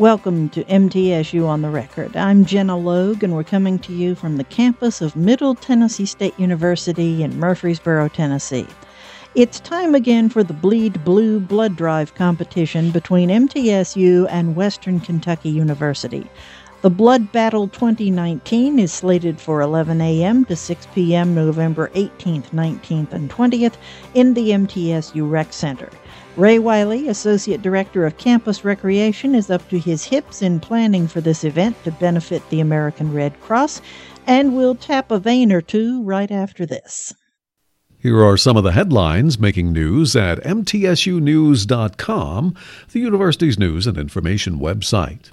Welcome 0.00 0.48
to 0.50 0.64
MTSU 0.64 1.46
on 1.46 1.60
the 1.60 1.68
Record. 1.68 2.16
I'm 2.16 2.46
Gina 2.46 2.74
Logue, 2.74 3.22
and 3.22 3.34
we're 3.34 3.44
coming 3.44 3.78
to 3.80 3.92
you 3.92 4.14
from 4.14 4.38
the 4.38 4.44
campus 4.44 5.02
of 5.02 5.14
Middle 5.14 5.54
Tennessee 5.54 6.06
State 6.06 6.32
University 6.38 7.22
in 7.22 7.38
Murfreesboro, 7.38 8.08
Tennessee. 8.08 8.66
It's 9.34 9.60
time 9.60 9.94
again 9.94 10.30
for 10.30 10.42
the 10.42 10.54
Bleed 10.54 11.04
Blue 11.04 11.38
Blood 11.38 11.76
Drive 11.76 12.14
competition 12.14 12.90
between 12.92 13.28
MTSU 13.28 14.26
and 14.30 14.56
Western 14.56 15.00
Kentucky 15.00 15.50
University. 15.50 16.26
The 16.80 16.88
Blood 16.88 17.30
Battle 17.30 17.68
2019 17.68 18.78
is 18.78 18.90
slated 18.90 19.38
for 19.38 19.60
11 19.60 20.00
a.m. 20.00 20.46
to 20.46 20.56
6 20.56 20.86
p.m. 20.94 21.34
November 21.34 21.88
18th, 21.88 22.52
19th, 22.52 23.12
and 23.12 23.28
20th 23.28 23.74
in 24.14 24.32
the 24.32 24.48
MTSU 24.52 25.30
Rec 25.30 25.52
Center. 25.52 25.90
Ray 26.36 26.58
Wiley, 26.58 27.08
Associate 27.08 27.60
Director 27.60 28.06
of 28.06 28.16
Campus 28.16 28.64
Recreation, 28.64 29.34
is 29.34 29.50
up 29.50 29.68
to 29.68 29.78
his 29.78 30.04
hips 30.04 30.40
in 30.42 30.60
planning 30.60 31.08
for 31.08 31.20
this 31.20 31.44
event 31.44 31.76
to 31.84 31.92
benefit 31.92 32.48
the 32.48 32.60
American 32.60 33.12
Red 33.12 33.38
Cross, 33.40 33.82
and 34.26 34.56
we'll 34.56 34.76
tap 34.76 35.10
a 35.10 35.18
vein 35.18 35.52
or 35.52 35.60
two 35.60 36.02
right 36.04 36.30
after 36.30 36.64
this. 36.64 37.12
Here 37.98 38.24
are 38.24 38.38
some 38.38 38.56
of 38.56 38.64
the 38.64 38.72
headlines 38.72 39.38
making 39.38 39.72
news 39.72 40.16
at 40.16 40.38
mtsunews.com, 40.38 42.54
the 42.92 43.00
university's 43.00 43.58
news 43.58 43.86
and 43.86 43.98
information 43.98 44.58
website. 44.58 45.30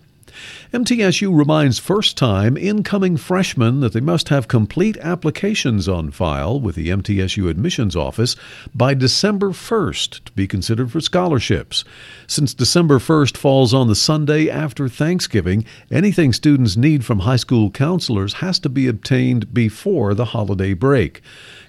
MTSU 0.74 1.36
reminds 1.36 1.80
first 1.80 2.18
time 2.18 2.58
incoming 2.58 3.18
freshmen 3.18 3.80
that 3.80 3.94
they 3.94 4.00
must 4.00 4.30
have 4.30 4.48
complete 4.48 4.98
applications 4.98 5.88
on 5.88 6.12
file 6.12 6.60
with 6.60 6.76
the 6.76 6.90
MTSU 6.90 7.50
admissions 7.50 7.96
office 7.96 8.36
by 8.76 8.94
December 8.94 9.50
1st 9.50 10.26
to 10.26 10.32
be 10.34 10.48
considered 10.48 10.92
for 10.92 11.02
scholarships. 11.02 11.84
Since 12.28 12.54
December 12.54 13.00
1st 13.00 13.38
falls 13.38 13.74
on 13.74 13.88
the 13.88 13.96
Sunday 13.96 14.50
after 14.50 14.90
Thanksgiving, 14.90 15.66
anything 15.90 16.34
students 16.34 16.76
need 16.76 17.06
from 17.06 17.20
high 17.20 17.38
school 17.38 17.72
counselors 17.72 18.34
has 18.34 18.60
to 18.60 18.70
be 18.70 18.88
obtained 18.88 19.54
before 19.54 20.14
the 20.14 20.26
holiday 20.26 20.74
break. 20.74 21.22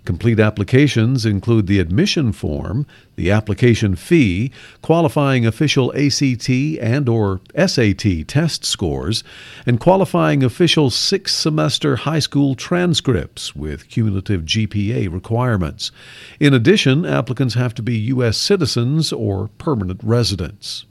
Complete 0.04 0.40
applications 0.40 1.26
include 1.26 1.66
the 1.66 1.78
admission 1.78 2.32
form, 2.32 2.86
the 3.16 3.30
application 3.30 3.94
fee, 3.94 4.50
qualifying 4.80 5.44
official 5.44 5.92
ACT 5.94 6.48
and 6.48 7.08
or 7.08 7.42
SAT 7.54 8.26
test 8.26 8.57
scores, 8.64 9.24
and 9.66 9.80
qualifying 9.80 10.42
official 10.42 10.90
six 10.90 11.34
semester 11.34 11.96
high 11.96 12.18
school 12.18 12.54
transcripts 12.54 13.54
with 13.54 13.88
cumulative 13.88 14.42
GPA 14.42 15.12
requirements. 15.12 15.90
In 16.40 16.54
addition, 16.54 17.04
applicants 17.04 17.54
have 17.54 17.74
to 17.74 17.82
be 17.82 17.96
US 17.98 18.36
citizens 18.36 19.12
or 19.12 19.48
permanent 19.58 20.00
residents. 20.02 20.84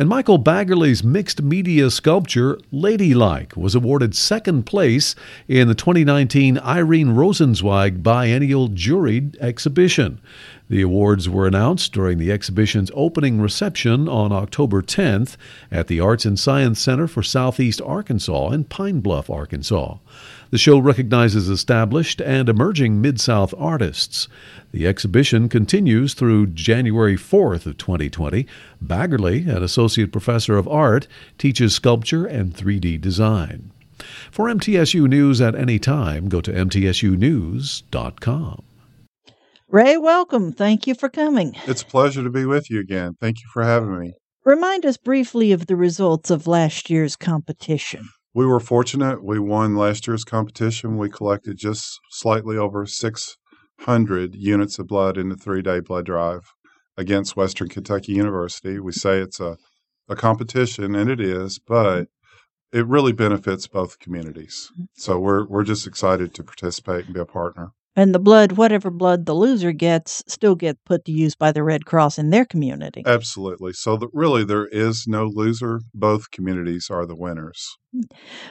And 0.00 0.08
Michael 0.08 0.38
Baggerly's 0.38 1.02
mixed 1.02 1.42
media 1.42 1.90
sculpture, 1.90 2.60
Ladylike, 2.70 3.56
was 3.56 3.74
awarded 3.74 4.14
second 4.14 4.62
place 4.62 5.16
in 5.48 5.66
the 5.66 5.74
2019 5.74 6.56
Irene 6.58 7.08
Rosenzweig 7.08 8.00
Biennial 8.00 8.68
Juried 8.68 9.36
Exhibition. 9.40 10.20
The 10.68 10.82
awards 10.82 11.30
were 11.30 11.46
announced 11.46 11.94
during 11.94 12.18
the 12.18 12.30
exhibition's 12.30 12.90
opening 12.94 13.40
reception 13.40 14.06
on 14.06 14.32
October 14.32 14.82
10th 14.82 15.38
at 15.70 15.86
the 15.86 15.98
Arts 15.98 16.26
and 16.26 16.38
Science 16.38 16.78
Center 16.78 17.08
for 17.08 17.22
Southeast 17.22 17.80
Arkansas 17.80 18.50
in 18.50 18.64
Pine 18.64 19.00
Bluff, 19.00 19.30
Arkansas. 19.30 19.96
The 20.50 20.58
show 20.58 20.78
recognizes 20.78 21.48
established 21.48 22.20
and 22.20 22.50
emerging 22.50 23.00
Mid 23.00 23.18
South 23.18 23.54
artists. 23.56 24.28
The 24.72 24.86
exhibition 24.86 25.48
continues 25.48 26.12
through 26.12 26.48
January 26.48 27.16
4th 27.16 27.64
of 27.64 27.78
2020. 27.78 28.46
Baggerly, 28.84 29.48
an 29.48 29.62
associate 29.62 30.12
professor 30.12 30.58
of 30.58 30.68
art, 30.68 31.08
teaches 31.38 31.74
sculpture 31.74 32.26
and 32.26 32.54
3D 32.54 33.00
design. 33.00 33.70
For 34.30 34.48
MTSU 34.48 35.08
News 35.08 35.40
at 35.40 35.54
any 35.54 35.78
time, 35.78 36.28
go 36.28 36.42
to 36.42 36.52
mtsunews.com. 36.52 38.62
Ray, 39.70 39.98
welcome. 39.98 40.50
Thank 40.50 40.86
you 40.86 40.94
for 40.94 41.10
coming. 41.10 41.54
It's 41.66 41.82
a 41.82 41.86
pleasure 41.86 42.22
to 42.22 42.30
be 42.30 42.46
with 42.46 42.70
you 42.70 42.80
again. 42.80 43.16
Thank 43.20 43.40
you 43.40 43.48
for 43.52 43.62
having 43.62 44.00
me. 44.00 44.14
Remind 44.42 44.86
us 44.86 44.96
briefly 44.96 45.52
of 45.52 45.66
the 45.66 45.76
results 45.76 46.30
of 46.30 46.46
last 46.46 46.88
year's 46.88 47.16
competition. 47.16 48.08
We 48.32 48.46
were 48.46 48.60
fortunate. 48.60 49.22
We 49.22 49.38
won 49.38 49.76
last 49.76 50.06
year's 50.06 50.24
competition. 50.24 50.96
We 50.96 51.10
collected 51.10 51.58
just 51.58 52.00
slightly 52.10 52.56
over 52.56 52.86
600 52.86 54.34
units 54.34 54.78
of 54.78 54.86
blood 54.86 55.18
in 55.18 55.28
the 55.28 55.36
three 55.36 55.60
day 55.60 55.80
blood 55.80 56.06
drive 56.06 56.50
against 56.96 57.36
Western 57.36 57.68
Kentucky 57.68 58.12
University. 58.12 58.80
We 58.80 58.92
say 58.92 59.18
it's 59.18 59.38
a, 59.38 59.58
a 60.08 60.16
competition, 60.16 60.94
and 60.94 61.10
it 61.10 61.20
is, 61.20 61.58
but 61.58 62.08
it 62.72 62.86
really 62.86 63.12
benefits 63.12 63.66
both 63.66 63.98
communities. 63.98 64.70
Mm-hmm. 64.72 64.84
So 64.96 65.18
we're, 65.18 65.46
we're 65.46 65.64
just 65.64 65.86
excited 65.86 66.32
to 66.32 66.42
participate 66.42 67.04
and 67.04 67.12
be 67.12 67.20
a 67.20 67.26
partner. 67.26 67.72
And 67.98 68.14
the 68.14 68.20
blood, 68.20 68.52
whatever 68.52 68.92
blood 68.92 69.26
the 69.26 69.34
loser 69.34 69.72
gets, 69.72 70.22
still 70.28 70.54
gets 70.54 70.78
put 70.86 71.04
to 71.06 71.10
use 71.10 71.34
by 71.34 71.50
the 71.50 71.64
Red 71.64 71.84
Cross 71.84 72.16
in 72.16 72.30
their 72.30 72.44
community. 72.44 73.02
Absolutely. 73.04 73.72
So 73.72 73.96
that 73.96 74.10
really 74.12 74.44
there 74.44 74.68
is 74.68 75.08
no 75.08 75.24
loser. 75.24 75.80
Both 75.92 76.30
communities 76.30 76.86
are 76.92 77.06
the 77.06 77.16
winners. 77.16 77.76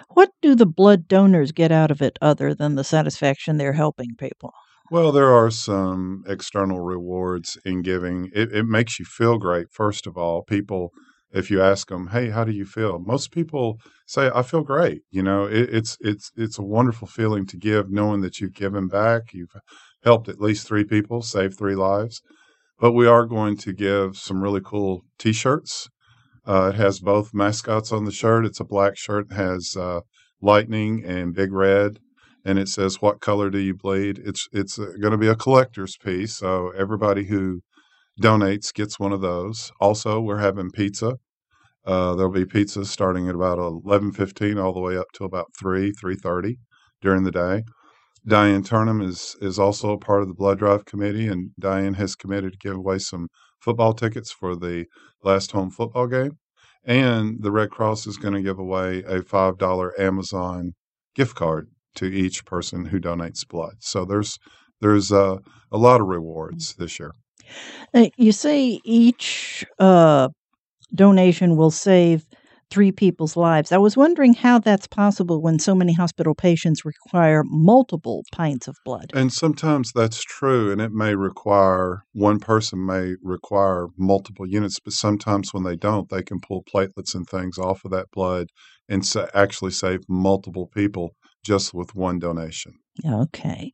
What 0.10 0.32
do 0.42 0.54
the 0.54 0.66
blood 0.66 1.08
donors 1.08 1.54
get 1.54 1.72
out 1.72 1.92
of 1.92 2.02
it 2.02 2.20
other 2.22 2.54
than 2.54 2.76
the 2.76 2.84
satisfaction 2.84 3.56
they're 3.56 3.72
helping 3.72 4.16
people? 4.18 4.52
Well, 4.92 5.14
there 5.14 5.34
are 5.34 5.50
some 5.50 6.26
external 6.28 6.82
rewards 6.82 7.58
in 7.64 7.84
giving. 7.84 8.30
It, 8.36 8.52
it 8.52 8.66
makes 8.66 9.00
you 9.00 9.06
feel 9.06 9.38
great, 9.38 9.68
first 9.72 10.08
of 10.08 10.18
all. 10.18 10.44
People 10.44 10.92
if 11.38 11.52
you 11.52 11.62
ask 11.62 11.88
them, 11.90 12.08
"Hey, 12.08 12.30
how 12.30 12.44
do 12.44 12.52
you 12.52 12.66
feel?" 12.66 13.00
Most 13.00 13.32
people 13.32 13.80
say, 14.06 14.30
"I 14.34 14.42
feel 14.44 14.64
great." 14.64 15.02
You 15.12 15.24
know, 15.24 15.46
it, 15.46 15.70
it's 15.78 15.98
it's 16.02 16.32
it's 16.36 16.60
a 16.60 16.64
wonderful 16.64 17.08
feeling 17.08 17.46
to 17.48 17.58
give, 17.58 17.92
knowing 17.92 18.22
that 18.22 18.40
you've 18.40 18.54
given 18.54 18.88
back, 18.88 19.34
you've 19.34 19.56
helped 20.04 20.30
at 20.30 20.42
least 20.42 20.68
three 20.68 20.84
people, 20.84 21.22
saved 21.22 21.58
three 21.58 21.76
lives. 21.76 22.22
But 22.80 22.94
we 22.94 23.08
are 23.08 23.26
going 23.26 23.58
to 23.58 23.74
give 23.74 24.18
some 24.18 24.42
really 24.44 24.62
cool 24.64 25.02
T-shirts. 25.18 25.90
Uh, 26.46 26.72
it 26.74 26.78
has 26.78 27.00
both 27.00 27.34
mascots 27.34 27.92
on 27.92 28.06
the 28.06 28.12
shirt. 28.12 28.46
It's 28.46 28.60
a 28.60 28.64
black 28.66 28.98
shirt, 28.98 29.32
has 29.34 29.76
uh, 29.76 30.02
lightning 30.42 31.04
and 31.06 31.36
big 31.36 31.52
red, 31.52 32.00
and 32.46 32.58
it 32.58 32.70
says, 32.70 33.02
"What 33.02 33.20
color 33.20 33.50
do 33.50 33.60
you 33.60 33.76
bleed?" 33.76 34.20
It's 34.24 34.48
it's 34.52 34.80
uh, 34.80 34.94
going 35.02 35.12
to 35.12 35.18
be 35.18 35.28
a 35.28 35.36
collector's 35.36 35.98
piece, 35.98 36.38
so 36.38 36.72
everybody 36.78 37.26
who 37.26 37.62
donates 38.22 38.74
gets 38.74 39.00
one 39.00 39.12
of 39.12 39.22
those. 39.22 39.72
Also, 39.80 40.20
we're 40.22 40.40
having 40.40 40.72
pizza. 40.72 41.18
Uh, 41.88 42.14
there'll 42.16 42.32
be 42.32 42.46
pizza 42.46 42.84
starting 42.86 43.30
at 43.30 43.36
about 43.36 43.58
eleven 43.58 44.12
fifteen, 44.12 44.58
all 44.58 44.74
the 44.74 44.82
way 44.82 44.98
up 44.98 45.08
to 45.14 45.24
about 45.24 45.48
three 45.58 45.92
three 45.94 46.16
thirty 46.16 46.58
during 47.02 47.24
the 47.24 47.32
day. 47.32 47.64
Diane 48.28 48.62
Turnham 48.62 49.02
is 49.02 49.38
is 49.40 49.58
also 49.58 49.92
a 49.92 49.98
part 49.98 50.22
of 50.22 50.28
the 50.28 50.34
blood 50.34 50.60
drive 50.60 50.84
committee, 50.84 51.28
and 51.28 51.52
Diane 51.58 51.94
has 51.94 52.14
committed 52.14 52.52
to 52.52 52.60
give 52.60 52.76
away 52.76 53.00
some 53.00 53.30
football 53.62 53.94
tickets 53.94 54.32
for 54.32 54.56
the 54.56 54.86
last 55.24 55.54
home 55.54 55.72
football 55.72 56.08
game. 56.08 56.32
And 56.84 57.38
the 57.42 57.52
Red 57.52 57.70
Cross 57.72 58.06
is 58.06 58.18
going 58.18 58.34
to 58.34 58.42
give 58.42 58.60
away 58.60 59.04
a 59.08 59.22
five 59.22 59.58
dollar 59.58 59.94
Amazon 60.00 60.74
gift 61.16 61.36
card 61.36 61.70
to 61.96 62.06
each 62.06 62.46
person 62.46 62.86
who 62.86 63.00
donates 63.00 63.48
blood. 63.48 63.76
So 63.80 64.04
there's 64.04 64.38
there's 64.82 65.12
uh, 65.12 65.38
a 65.72 65.78
lot 65.78 66.02
of 66.02 66.08
rewards 66.08 66.76
this 66.76 67.00
year. 67.00 67.12
Uh, 67.94 68.08
you 68.18 68.34
say 68.34 68.82
each 68.84 69.66
uh, 69.80 70.28
donation 70.94 71.56
will 71.56 71.72
save 71.72 72.26
three 72.70 72.92
people's 72.92 73.38
lives. 73.38 73.72
I 73.72 73.78
was 73.78 73.96
wondering 73.96 74.34
how 74.34 74.60
that's 74.60 74.88
possible 74.88 75.42
when 75.42 75.60
so 75.60 75.74
many 75.74 75.94
hospital 75.94 76.36
patients 76.36 76.84
require 76.84 77.44
multiple 77.46 78.24
pints 78.34 78.68
of 78.68 78.76
blood. 78.84 79.12
And 79.14 79.32
sometimes 79.32 79.92
that's 79.94 80.22
true, 80.22 80.72
and 80.72 80.82
it 80.82 80.92
may 80.92 81.16
require 81.16 82.04
one 82.14 82.40
person 82.40 82.86
may 82.86 83.16
require 83.22 83.88
multiple 83.98 84.48
units, 84.48 84.80
but 84.80 84.94
sometimes 84.94 85.54
when 85.54 85.64
they 85.64 85.76
don't, 85.76 86.10
they 86.10 86.24
can 86.24 86.40
pull 86.40 86.64
platelets 86.64 87.16
and 87.16 87.28
things 87.28 87.58
off 87.58 87.86
of 87.86 87.92
that 87.92 88.12
blood 88.12 88.48
and 88.90 89.06
sa- 89.06 89.28
actually 89.34 89.72
save 89.72 90.02
multiple 90.10 90.68
people 90.68 91.16
just 91.46 91.74
with 91.74 91.96
one 91.96 92.20
donation. 92.20 92.74
Okay. 93.06 93.74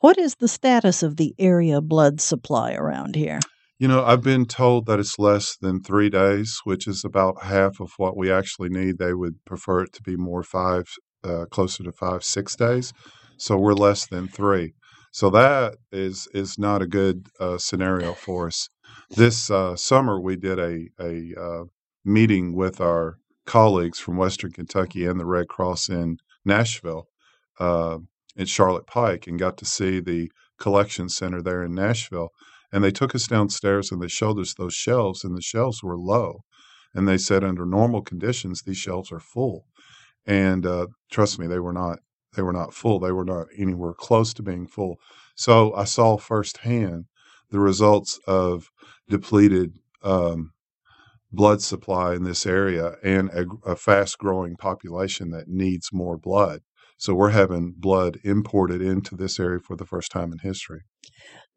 What 0.00 0.18
is 0.18 0.36
the 0.36 0.48
status 0.48 1.02
of 1.02 1.16
the 1.16 1.34
area 1.38 1.80
blood 1.80 2.20
supply 2.20 2.74
around 2.74 3.16
here? 3.16 3.40
You 3.78 3.88
know, 3.88 4.04
I've 4.04 4.22
been 4.22 4.46
told 4.46 4.86
that 4.86 5.00
it's 5.00 5.18
less 5.18 5.56
than 5.56 5.82
three 5.82 6.08
days, 6.08 6.60
which 6.62 6.86
is 6.86 7.04
about 7.04 7.42
half 7.42 7.80
of 7.80 7.90
what 7.96 8.16
we 8.16 8.30
actually 8.30 8.68
need. 8.68 8.98
They 8.98 9.14
would 9.14 9.44
prefer 9.44 9.82
it 9.82 9.92
to 9.94 10.02
be 10.02 10.16
more 10.16 10.44
five, 10.44 10.84
uh, 11.24 11.46
closer 11.50 11.82
to 11.82 11.92
five, 11.92 12.22
six 12.22 12.54
days. 12.54 12.92
So 13.36 13.56
we're 13.56 13.74
less 13.74 14.06
than 14.06 14.28
three. 14.28 14.74
So 15.10 15.28
that 15.30 15.74
is 15.90 16.28
is 16.32 16.56
not 16.56 16.82
a 16.82 16.86
good 16.86 17.26
uh, 17.40 17.58
scenario 17.58 18.14
for 18.14 18.46
us. 18.46 18.68
This 19.10 19.50
uh, 19.50 19.74
summer, 19.74 20.20
we 20.20 20.36
did 20.36 20.58
a 20.60 20.88
a 21.00 21.32
uh, 21.40 21.64
meeting 22.04 22.54
with 22.54 22.80
our 22.80 23.18
colleagues 23.44 23.98
from 23.98 24.16
Western 24.16 24.52
Kentucky 24.52 25.04
and 25.04 25.18
the 25.18 25.26
Red 25.26 25.48
Cross 25.48 25.88
in 25.88 26.18
Nashville, 26.44 27.08
uh, 27.58 27.98
at 28.38 28.48
Charlotte 28.48 28.86
Pike, 28.86 29.26
and 29.26 29.38
got 29.38 29.56
to 29.58 29.64
see 29.64 30.00
the 30.00 30.30
collection 30.58 31.08
center 31.08 31.42
there 31.42 31.64
in 31.64 31.74
Nashville. 31.74 32.30
And 32.74 32.82
they 32.82 32.90
took 32.90 33.14
us 33.14 33.28
downstairs 33.28 33.92
and 33.92 34.02
they 34.02 34.08
showed 34.08 34.40
us 34.40 34.52
those 34.52 34.74
shelves, 34.74 35.22
and 35.22 35.36
the 35.36 35.40
shelves 35.40 35.80
were 35.80 35.96
low. 35.96 36.42
And 36.92 37.06
they 37.06 37.18
said 37.18 37.44
under 37.44 37.64
normal 37.64 38.02
conditions, 38.02 38.62
these 38.62 38.78
shelves 38.78 39.12
are 39.12 39.20
full. 39.20 39.66
And 40.26 40.66
uh, 40.66 40.88
trust 41.08 41.38
me, 41.38 41.46
they 41.46 41.60
were 41.60 41.72
not. 41.72 42.00
They 42.34 42.42
were 42.42 42.52
not 42.52 42.74
full. 42.74 42.98
They 42.98 43.12
were 43.12 43.24
not 43.24 43.46
anywhere 43.56 43.94
close 43.94 44.34
to 44.34 44.42
being 44.42 44.66
full. 44.66 44.96
So 45.36 45.72
I 45.74 45.84
saw 45.84 46.16
firsthand 46.16 47.04
the 47.50 47.60
results 47.60 48.18
of 48.26 48.70
depleted 49.08 49.78
um, 50.02 50.50
blood 51.30 51.62
supply 51.62 52.16
in 52.16 52.24
this 52.24 52.44
area 52.44 52.96
and 53.04 53.30
a, 53.30 53.44
a 53.64 53.76
fast 53.76 54.18
growing 54.18 54.56
population 54.56 55.30
that 55.30 55.46
needs 55.46 55.90
more 55.92 56.16
blood. 56.16 56.62
So 56.96 57.14
we're 57.14 57.30
having 57.30 57.74
blood 57.76 58.18
imported 58.24 58.80
into 58.80 59.16
this 59.16 59.38
area 59.38 59.60
for 59.60 59.76
the 59.76 59.86
first 59.86 60.10
time 60.10 60.32
in 60.32 60.38
history. 60.38 60.80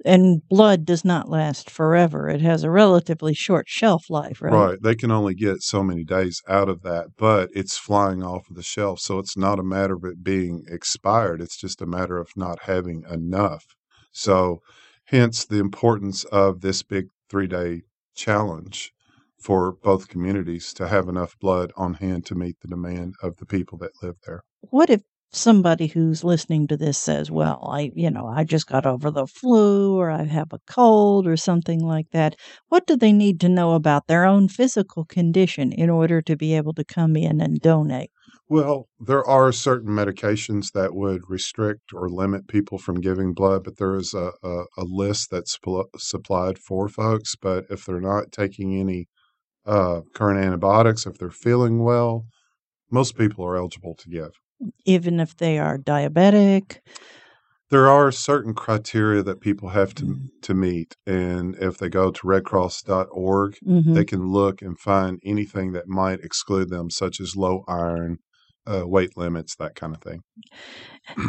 And 0.06 0.42
blood 0.48 0.86
does 0.86 1.04
not 1.04 1.30
last 1.30 1.70
forever. 1.70 2.30
It 2.30 2.42
has 2.42 2.64
a 2.64 2.70
relatively 2.70 3.34
short 3.34 3.68
shelf 3.68 4.10
life, 4.10 4.42
right? 4.42 4.54
Right. 4.54 4.78
They 4.82 4.96
can 4.96 5.10
only 5.10 5.34
get 5.34 5.62
so 5.62 5.84
many 5.84 6.04
days 6.04 6.42
out 6.48 6.70
of 6.70 6.84
that, 6.84 7.08
but 7.18 7.50
it's 7.54 7.78
flying 7.78 8.24
off 8.24 8.50
of 8.50 8.56
the 8.56 8.64
shelf. 8.64 9.00
So 9.00 9.20
it's 9.20 9.38
not 9.38 9.60
a 9.60 9.64
matter 9.64 9.96
of 9.96 10.04
it 10.04 10.24
being 10.24 10.64
expired. 10.70 11.42
It's 11.42 11.58
just 11.58 11.82
a 11.82 11.88
matter 11.88 12.18
of 12.18 12.30
not 12.36 12.64
having 12.64 13.04
enough. 13.10 13.66
So, 14.12 14.60
hence 15.06 15.46
the 15.46 15.60
importance 15.60 16.26
of 16.26 16.62
this 16.62 16.84
big 16.84 17.06
three 17.30 17.48
day 17.48 17.82
challenge 18.16 18.92
for 19.40 19.72
both 19.72 20.10
communities 20.10 20.74
to 20.74 20.88
have 20.88 21.08
enough 21.08 21.38
blood 21.40 21.72
on 21.78 21.96
hand 21.96 22.26
to 22.26 22.36
meet 22.36 22.60
the 22.62 22.68
demand 22.68 23.14
of 23.22 23.38
the 23.38 23.46
people 23.46 23.78
that 23.78 23.92
live 24.02 24.16
there. 24.26 24.44
What 24.62 24.90
if 24.90 25.02
somebody 25.32 25.88
who's 25.88 26.24
listening 26.24 26.68
to 26.68 26.78
this 26.78 26.98
says, 26.98 27.30
"Well, 27.32 27.68
I, 27.72 27.92
you 27.96 28.10
know, 28.12 28.28
I 28.28 28.44
just 28.44 28.68
got 28.68 28.86
over 28.86 29.12
the 29.12 29.28
flu 29.28 29.96
or 29.98 30.10
I 30.12 30.24
have 30.24 30.54
a 30.54 30.60
cold 30.68 31.28
or 31.28 31.38
something 31.38 31.80
like 31.80 32.10
that." 32.12 32.36
What 32.70 32.88
do 32.88 32.96
they 32.96 33.14
need 33.14 33.40
to 33.42 33.50
know 33.50 33.74
about 33.74 34.08
their 34.08 34.26
own 34.26 34.48
physical 34.50 35.06
condition 35.06 35.72
in 35.72 35.90
order 35.90 36.22
to 36.22 36.36
be 36.36 36.54
able 36.56 36.74
to 36.74 36.84
come 36.84 37.16
in 37.16 37.42
and 37.42 37.60
donate? 37.60 38.12
Well, 38.50 38.88
there 39.00 39.26
are 39.26 39.52
certain 39.52 39.90
medications 39.90 40.72
that 40.74 40.94
would 40.94 41.30
restrict 41.30 41.94
or 41.94 42.10
limit 42.10 42.48
people 42.48 42.78
from 42.78 43.02
giving 43.02 43.34
blood, 43.34 43.64
but 43.64 43.78
there 43.78 43.96
is 43.96 44.14
a, 44.14 44.32
a, 44.44 44.64
a 44.78 44.84
list 44.84 45.32
that's 45.32 45.58
supplied 45.98 46.58
for 46.60 46.88
folks. 46.90 47.36
But 47.36 47.66
if 47.70 47.86
they're 47.86 48.02
not 48.02 48.32
taking 48.32 48.76
any 48.76 49.08
uh, 49.66 50.02
current 50.14 50.44
antibiotics, 50.44 51.06
if 51.08 51.18
they're 51.18 51.32
feeling 51.32 51.84
well, 51.84 52.28
most 52.92 53.18
people 53.18 53.46
are 53.46 53.58
eligible 53.58 53.96
to 53.96 54.10
give. 54.10 54.32
Even 54.86 55.20
if 55.20 55.36
they 55.38 55.60
are 55.60 55.78
diabetic? 55.78 56.80
There 57.70 57.90
are 57.90 58.12
certain 58.12 58.54
criteria 58.54 59.22
that 59.24 59.42
people 59.42 59.70
have 59.70 59.94
to, 59.96 60.04
mm-hmm. 60.06 60.26
to 60.42 60.54
meet. 60.54 60.96
And 61.06 61.56
if 61.56 61.78
they 61.78 61.90
go 61.90 62.12
to 62.12 62.22
redcross.org, 62.22 63.58
mm-hmm. 63.66 63.94
they 63.94 64.06
can 64.06 64.28
look 64.28 64.62
and 64.62 64.80
find 64.80 65.20
anything 65.26 65.74
that 65.74 65.88
might 65.88 66.22
exclude 66.22 66.70
them, 66.70 66.90
such 66.90 67.20
as 67.20 67.36
low 67.36 67.66
iron, 67.68 68.20
uh, 68.66 68.88
weight 68.88 69.18
limits, 69.18 69.56
that 69.58 69.76
kind 69.76 69.94
of 69.94 70.02
thing. 70.02 70.22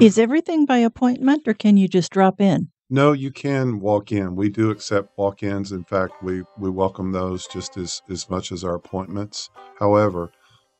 Is 0.00 0.18
everything 0.18 0.64
by 0.64 0.78
appointment 0.78 1.46
or 1.48 1.54
can 1.54 1.76
you 1.76 1.88
just 1.88 2.12
drop 2.12 2.40
in? 2.40 2.68
No, 2.90 3.12
you 3.12 3.30
can 3.30 3.80
walk 3.80 4.12
in. 4.12 4.34
We 4.34 4.48
do 4.48 4.70
accept 4.70 5.18
walk 5.18 5.42
ins. 5.42 5.72
In 5.72 5.84
fact, 5.84 6.22
we, 6.22 6.42
we 6.56 6.70
welcome 6.70 7.12
those 7.12 7.46
just 7.46 7.76
as, 7.76 8.00
as 8.08 8.30
much 8.30 8.50
as 8.50 8.64
our 8.64 8.76
appointments. 8.76 9.50
However, 9.78 10.30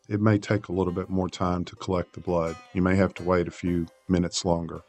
it 0.09 0.21
may 0.21 0.39
take 0.39 0.69
a 0.69 0.73
little 0.73 0.93
bit 0.93 1.11
more 1.11 1.29
time 1.29 1.65
to 1.67 1.77
collect 1.77 2.15
the 2.15 2.21
blood. 2.21 2.57
You 2.73 2.83
may 2.83 2.97
have 2.97 3.13
to 3.15 3.23
wait 3.23 3.47
a 3.47 3.51
few 3.51 3.87
minutes 4.09 4.45
longer. 4.45 4.81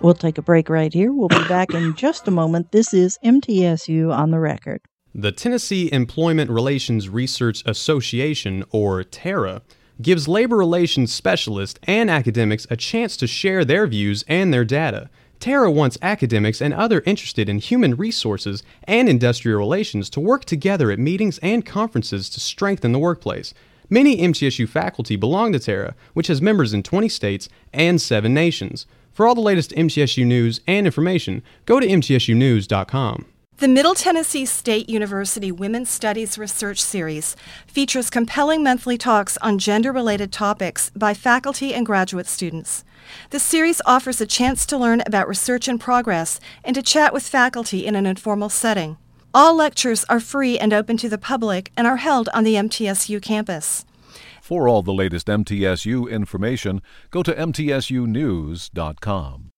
We'll 0.00 0.14
take 0.14 0.38
a 0.38 0.42
break 0.42 0.68
right 0.68 0.92
here. 0.92 1.12
We'll 1.12 1.28
be 1.28 1.44
back 1.48 1.74
in 1.74 1.94
just 1.96 2.28
a 2.28 2.30
moment. 2.30 2.70
This 2.72 2.94
is 2.94 3.18
MTSU 3.24 4.14
on 4.14 4.30
the 4.30 4.38
record. 4.38 4.80
The 5.14 5.32
Tennessee 5.32 5.92
Employment 5.92 6.50
Relations 6.50 7.08
Research 7.08 7.62
Association, 7.66 8.64
or 8.70 9.02
TERRA, 9.02 9.60
gives 10.00 10.26
labor 10.26 10.56
relations 10.56 11.12
specialists 11.12 11.78
and 11.82 12.10
academics 12.10 12.66
a 12.70 12.76
chance 12.76 13.16
to 13.18 13.26
share 13.26 13.64
their 13.64 13.86
views 13.86 14.24
and 14.26 14.54
their 14.54 14.64
data. 14.64 15.10
TERRA 15.38 15.70
wants 15.74 15.98
academics 16.00 16.62
and 16.62 16.72
other 16.72 17.02
interested 17.04 17.48
in 17.48 17.58
human 17.58 17.96
resources 17.96 18.62
and 18.84 19.08
industrial 19.08 19.58
relations 19.58 20.08
to 20.10 20.20
work 20.20 20.44
together 20.44 20.90
at 20.90 20.98
meetings 20.98 21.38
and 21.38 21.66
conferences 21.66 22.30
to 22.30 22.40
strengthen 22.40 22.92
the 22.92 22.98
workplace. 22.98 23.52
Many 23.92 24.16
MTSU 24.16 24.66
faculty 24.70 25.16
belong 25.16 25.52
to 25.52 25.58
TERRA, 25.58 25.92
which 26.14 26.28
has 26.28 26.40
members 26.40 26.72
in 26.72 26.82
20 26.82 27.10
states 27.10 27.50
and 27.74 28.00
7 28.00 28.32
nations. 28.32 28.86
For 29.12 29.26
all 29.26 29.34
the 29.34 29.42
latest 29.42 29.72
MTSU 29.72 30.24
news 30.24 30.62
and 30.66 30.86
information, 30.86 31.42
go 31.66 31.78
to 31.78 31.86
mtsunews.com. 31.86 33.26
The 33.58 33.68
Middle 33.68 33.94
Tennessee 33.94 34.46
State 34.46 34.88
University 34.88 35.52
Women's 35.52 35.90
Studies 35.90 36.38
Research 36.38 36.80
Series 36.80 37.36
features 37.66 38.08
compelling 38.08 38.62
monthly 38.62 38.96
talks 38.96 39.36
on 39.42 39.58
gender 39.58 39.92
related 39.92 40.32
topics 40.32 40.88
by 40.96 41.12
faculty 41.12 41.74
and 41.74 41.84
graduate 41.84 42.26
students. 42.26 42.84
The 43.28 43.38
series 43.38 43.82
offers 43.84 44.22
a 44.22 44.26
chance 44.26 44.64
to 44.66 44.78
learn 44.78 45.02
about 45.04 45.28
research 45.28 45.68
in 45.68 45.78
progress 45.78 46.40
and 46.64 46.74
to 46.76 46.82
chat 46.82 47.12
with 47.12 47.28
faculty 47.28 47.84
in 47.84 47.94
an 47.94 48.06
informal 48.06 48.48
setting. 48.48 48.96
All 49.34 49.56
lectures 49.56 50.04
are 50.10 50.20
free 50.20 50.58
and 50.58 50.74
open 50.74 50.98
to 50.98 51.08
the 51.08 51.16
public 51.16 51.72
and 51.74 51.86
are 51.86 51.96
held 51.96 52.28
on 52.34 52.44
the 52.44 52.56
MTSU 52.56 53.22
campus. 53.22 53.86
For 54.42 54.68
all 54.68 54.82
the 54.82 54.92
latest 54.92 55.26
MTSU 55.26 56.10
information, 56.10 56.82
go 57.10 57.22
to 57.22 57.32
mtsunews.com. 57.32 59.52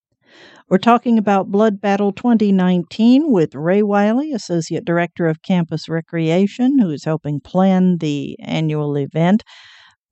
We're 0.71 0.79
talking 0.79 1.19
about 1.19 1.51
Blood 1.51 1.81
Battle 1.81 2.13
2019 2.13 3.33
with 3.33 3.57
Ray 3.57 3.83
Wiley, 3.83 4.33
Associate 4.33 4.85
Director 4.85 5.27
of 5.27 5.43
Campus 5.43 5.89
Recreation, 5.89 6.79
who 6.79 6.91
is 6.91 7.03
helping 7.05 7.41
plan 7.41 7.99
the 7.99 8.39
annual 8.41 8.97
event 8.97 9.43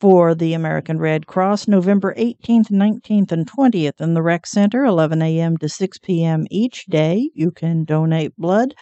for 0.03 0.35
the 0.35 0.53
American 0.53 0.99
Red 0.99 1.29
Cross, 1.29 1.69
November 1.69 2.13
18th, 2.19 2.73
19th, 2.73 3.31
and 3.31 3.49
20th 3.49 4.01
in 4.01 4.15
the 4.15 4.23
Rec 4.23 4.49
Center, 4.49 4.85
11 4.85 5.23
a.m. 5.23 5.57
to 5.59 5.69
6 5.69 5.99
p.m. 5.99 6.45
each 6.51 6.87
day. 6.87 7.31
You 7.35 7.53
can 7.53 7.85
donate 7.85 8.37
blood. 8.37 8.75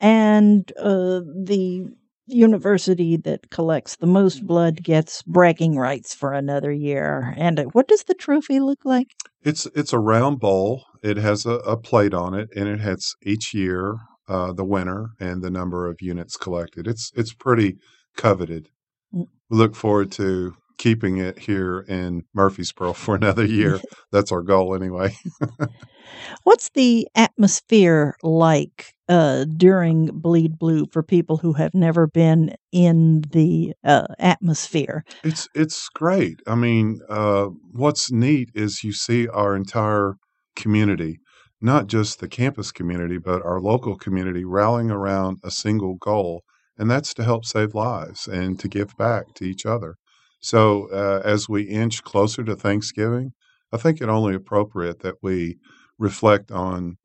And 0.00 0.70
uh, 0.78 1.20
the 1.44 1.86
university 2.26 3.16
that 3.16 3.48
collects 3.48 3.96
the 3.96 4.06
most 4.06 4.46
blood 4.46 4.82
gets 4.82 5.22
bragging 5.22 5.78
rights 5.78 6.14
for 6.14 6.34
another 6.34 6.72
year. 6.72 7.32
And 7.38 7.58
uh, 7.58 7.64
what 7.72 7.88
does 7.88 8.02
the 8.02 8.12
trophy 8.12 8.60
look 8.60 8.84
like? 8.84 9.14
It's 9.40 9.64
it's 9.74 9.94
a 9.94 9.98
round 9.98 10.40
bowl. 10.40 10.84
It 11.02 11.16
has 11.16 11.46
a, 11.46 11.52
a 11.60 11.78
plate 11.78 12.12
on 12.12 12.34
it, 12.34 12.50
and 12.54 12.68
it 12.68 12.80
has 12.80 13.14
each 13.22 13.54
year 13.54 13.96
uh, 14.28 14.52
the 14.52 14.64
winner 14.64 15.12
and 15.18 15.42
the 15.42 15.50
number 15.50 15.86
of 15.86 16.02
units 16.02 16.36
collected. 16.36 16.86
It's 16.86 17.12
it's 17.16 17.32
pretty 17.32 17.78
coveted. 18.14 18.68
Mm. 19.14 19.28
We 19.48 19.56
look 19.56 19.74
forward 19.74 20.12
to 20.12 20.52
keeping 20.78 21.18
it 21.18 21.38
here 21.38 21.80
in 21.88 22.24
Murfreesboro 22.34 22.92
for 22.92 23.14
another 23.14 23.44
year. 23.44 23.80
That's 24.12 24.32
our 24.32 24.42
goal, 24.42 24.74
anyway. 24.74 25.16
What's 26.44 26.70
the 26.70 27.08
atmosphere 27.14 28.16
like 28.22 28.94
uh, 29.08 29.44
during 29.44 30.06
Bleed 30.06 30.58
Blue 30.58 30.86
for 30.86 31.02
people 31.02 31.38
who 31.38 31.54
have 31.54 31.74
never 31.74 32.06
been 32.06 32.54
in 32.72 33.22
the 33.30 33.74
uh, 33.84 34.06
atmosphere? 34.18 35.04
It's 35.24 35.48
it's 35.54 35.88
great. 35.88 36.40
I 36.46 36.54
mean, 36.54 37.00
uh, 37.08 37.46
what's 37.72 38.10
neat 38.10 38.50
is 38.54 38.84
you 38.84 38.92
see 38.92 39.28
our 39.28 39.56
entire 39.56 40.14
community, 40.54 41.18
not 41.60 41.86
just 41.86 42.20
the 42.20 42.28
campus 42.28 42.72
community, 42.72 43.18
but 43.18 43.44
our 43.44 43.60
local 43.60 43.96
community 43.96 44.44
rallying 44.44 44.90
around 44.90 45.38
a 45.44 45.50
single 45.50 45.96
goal, 45.96 46.42
and 46.78 46.90
that's 46.90 47.14
to 47.14 47.24
help 47.24 47.44
save 47.44 47.74
lives 47.74 48.26
and 48.26 48.58
to 48.60 48.68
give 48.68 48.96
back 48.96 49.34
to 49.34 49.44
each 49.44 49.66
other. 49.66 49.96
So 50.40 50.88
uh, 50.92 51.22
as 51.24 51.48
we 51.48 51.62
inch 51.62 52.02
closer 52.02 52.44
to 52.44 52.56
Thanksgiving, 52.56 53.32
I 53.72 53.76
think 53.78 54.00
it 54.00 54.08
only 54.08 54.34
appropriate 54.34 55.00
that 55.00 55.16
we 55.22 55.58
reflect 55.98 56.50
on 56.50 56.98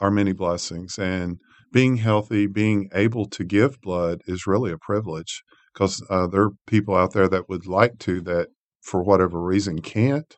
our 0.00 0.10
many 0.10 0.32
blessings 0.32 0.98
and 0.98 1.38
being 1.72 1.96
healthy, 1.96 2.46
being 2.46 2.88
able 2.94 3.26
to 3.26 3.44
give 3.44 3.80
blood 3.80 4.20
is 4.26 4.46
really 4.46 4.72
a 4.72 4.78
privilege 4.78 5.42
because 5.74 6.02
uh, 6.08 6.26
there 6.26 6.42
are 6.42 6.52
people 6.66 6.94
out 6.94 7.12
there 7.12 7.28
that 7.28 7.48
would 7.48 7.66
like 7.66 7.98
to 8.00 8.20
that 8.22 8.48
for 8.80 9.02
whatever 9.02 9.42
reason 9.42 9.80
can't. 9.80 10.36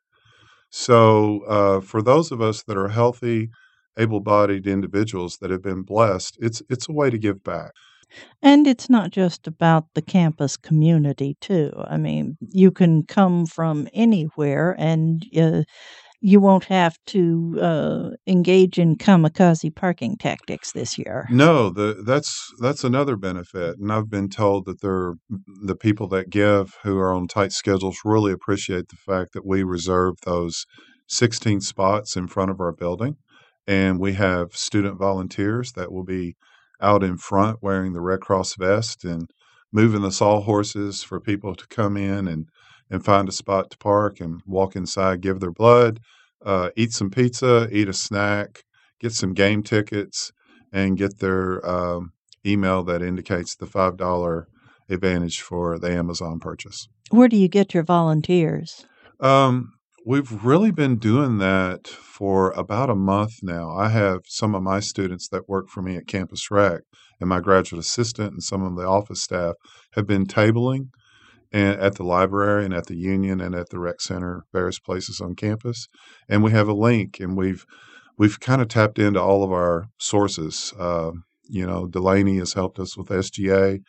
So 0.70 1.42
uh, 1.44 1.80
for 1.80 2.02
those 2.02 2.32
of 2.32 2.40
us 2.40 2.62
that 2.64 2.76
are 2.76 2.88
healthy, 2.88 3.50
able-bodied 3.98 4.66
individuals 4.66 5.38
that 5.40 5.50
have 5.50 5.62
been 5.62 5.82
blessed, 5.82 6.36
it's 6.40 6.62
it's 6.68 6.88
a 6.88 6.92
way 6.92 7.10
to 7.10 7.18
give 7.18 7.42
back. 7.42 7.72
And 8.42 8.66
it's 8.66 8.88
not 8.88 9.10
just 9.10 9.46
about 9.46 9.86
the 9.94 10.02
campus 10.02 10.56
community, 10.56 11.36
too. 11.40 11.72
I 11.86 11.96
mean, 11.96 12.36
you 12.40 12.70
can 12.70 13.04
come 13.04 13.46
from 13.46 13.88
anywhere 13.92 14.74
and 14.78 15.24
uh, 15.36 15.62
you 16.20 16.40
won't 16.40 16.64
have 16.64 16.96
to 17.06 17.58
uh, 17.60 18.10
engage 18.26 18.78
in 18.78 18.96
kamikaze 18.96 19.74
parking 19.74 20.16
tactics 20.16 20.72
this 20.72 20.98
year. 20.98 21.26
No, 21.30 21.70
the, 21.70 22.02
that's 22.04 22.52
that's 22.60 22.82
another 22.82 23.16
benefit, 23.16 23.78
and 23.78 23.92
I've 23.92 24.10
been 24.10 24.28
told 24.28 24.64
that 24.66 24.80
they're 24.80 25.14
the 25.64 25.76
people 25.76 26.08
that 26.08 26.30
give 26.30 26.74
who 26.82 26.98
are 26.98 27.12
on 27.12 27.28
tight 27.28 27.52
schedules 27.52 27.98
really 28.04 28.32
appreciate 28.32 28.88
the 28.88 28.96
fact 28.96 29.32
that 29.34 29.46
we 29.46 29.62
reserve 29.62 30.14
those 30.24 30.66
16 31.08 31.60
spots 31.60 32.16
in 32.16 32.26
front 32.26 32.50
of 32.50 32.60
our 32.60 32.72
building, 32.72 33.16
and 33.66 34.00
we 34.00 34.14
have 34.14 34.56
student 34.56 34.98
volunteers 34.98 35.72
that 35.72 35.92
will 35.92 36.04
be 36.04 36.34
out 36.80 37.02
in 37.02 37.16
front 37.16 37.58
wearing 37.62 37.92
the 37.92 38.00
Red 38.00 38.20
Cross 38.20 38.56
vest 38.56 39.04
and 39.04 39.30
moving 39.73 40.02
the 40.02 40.12
sawhorses 40.12 41.02
for 41.02 41.20
people 41.20 41.54
to 41.54 41.66
come 41.68 41.97
in 41.97 42.28
and, 42.28 42.49
and 42.90 43.04
find 43.04 43.28
a 43.28 43.32
spot 43.32 43.70
to 43.70 43.78
park 43.78 44.20
and 44.20 44.40
walk 44.47 44.76
inside, 44.76 45.20
give 45.20 45.40
their 45.40 45.52
blood, 45.52 46.00
uh, 46.44 46.70
eat 46.76 46.92
some 46.92 47.11
pizza, 47.11 47.68
eat 47.70 47.88
a 47.88 47.92
snack, 47.92 48.62
get 49.00 49.12
some 49.12 49.35
game 49.35 49.62
tickets, 49.62 50.32
and 50.73 50.97
get 50.97 51.18
their 51.18 51.66
um, 51.68 52.12
email 52.47 52.82
that 52.85 53.02
indicates 53.02 53.56
the 53.56 53.66
$5 53.66 54.44
advantage 54.88 55.40
for 55.40 55.78
the 55.78 55.90
Amazon 55.90 56.38
purchase. 56.38 56.88
Where 57.11 57.28
do 57.28 57.37
you 57.37 57.49
get 57.49 57.75
your 57.75 57.82
volunteers? 57.82 58.87
Um, 59.20 59.73
we've 60.08 60.42
really 60.42 60.70
been 60.70 60.96
doing 60.96 61.36
that 61.36 61.86
for 61.86 62.50
about 62.52 62.88
a 62.88 62.94
month 62.94 63.42
now. 63.42 63.76
I 63.76 63.90
have 63.90 64.20
some 64.24 64.54
of 64.54 64.62
my 64.62 64.80
students 64.80 65.28
that 65.28 65.50
work 65.50 65.68
for 65.68 65.82
me 65.82 65.96
at 65.96 66.06
Campus 66.06 66.50
Rec, 66.50 66.80
and 67.20 67.28
my 67.28 67.40
graduate 67.40 67.78
assistant 67.78 68.32
and 68.32 68.42
some 68.42 68.62
of 68.62 68.74
the 68.74 68.86
office 68.86 69.22
staff 69.22 69.56
have 69.92 70.06
been 70.06 70.24
tabling 70.24 70.88
and 71.52 71.78
at 71.78 71.96
the 71.96 72.04
library 72.04 72.64
and 72.64 72.72
at 72.72 72.86
the 72.86 72.96
union 72.96 73.38
and 73.38 73.54
at 73.54 73.68
the 73.68 73.78
rec 73.78 74.00
center, 74.00 74.44
various 74.50 74.78
places 74.78 75.20
on 75.20 75.34
campus. 75.34 75.88
And 76.26 76.42
we 76.42 76.52
have 76.52 76.68
a 76.68 76.72
link, 76.72 77.20
and 77.20 77.36
we've 77.36 77.66
we've 78.16 78.40
kind 78.40 78.62
of 78.62 78.68
tapped 78.68 78.98
into 78.98 79.20
all 79.20 79.44
of 79.44 79.52
our 79.52 79.88
sources. 79.98 80.72
Uh, 80.78 81.10
you 81.50 81.66
know, 81.66 81.86
Delaney 81.86 82.38
has 82.38 82.54
helped 82.54 82.78
us 82.78 82.96
with 82.96 83.08
SGA. 83.08 83.80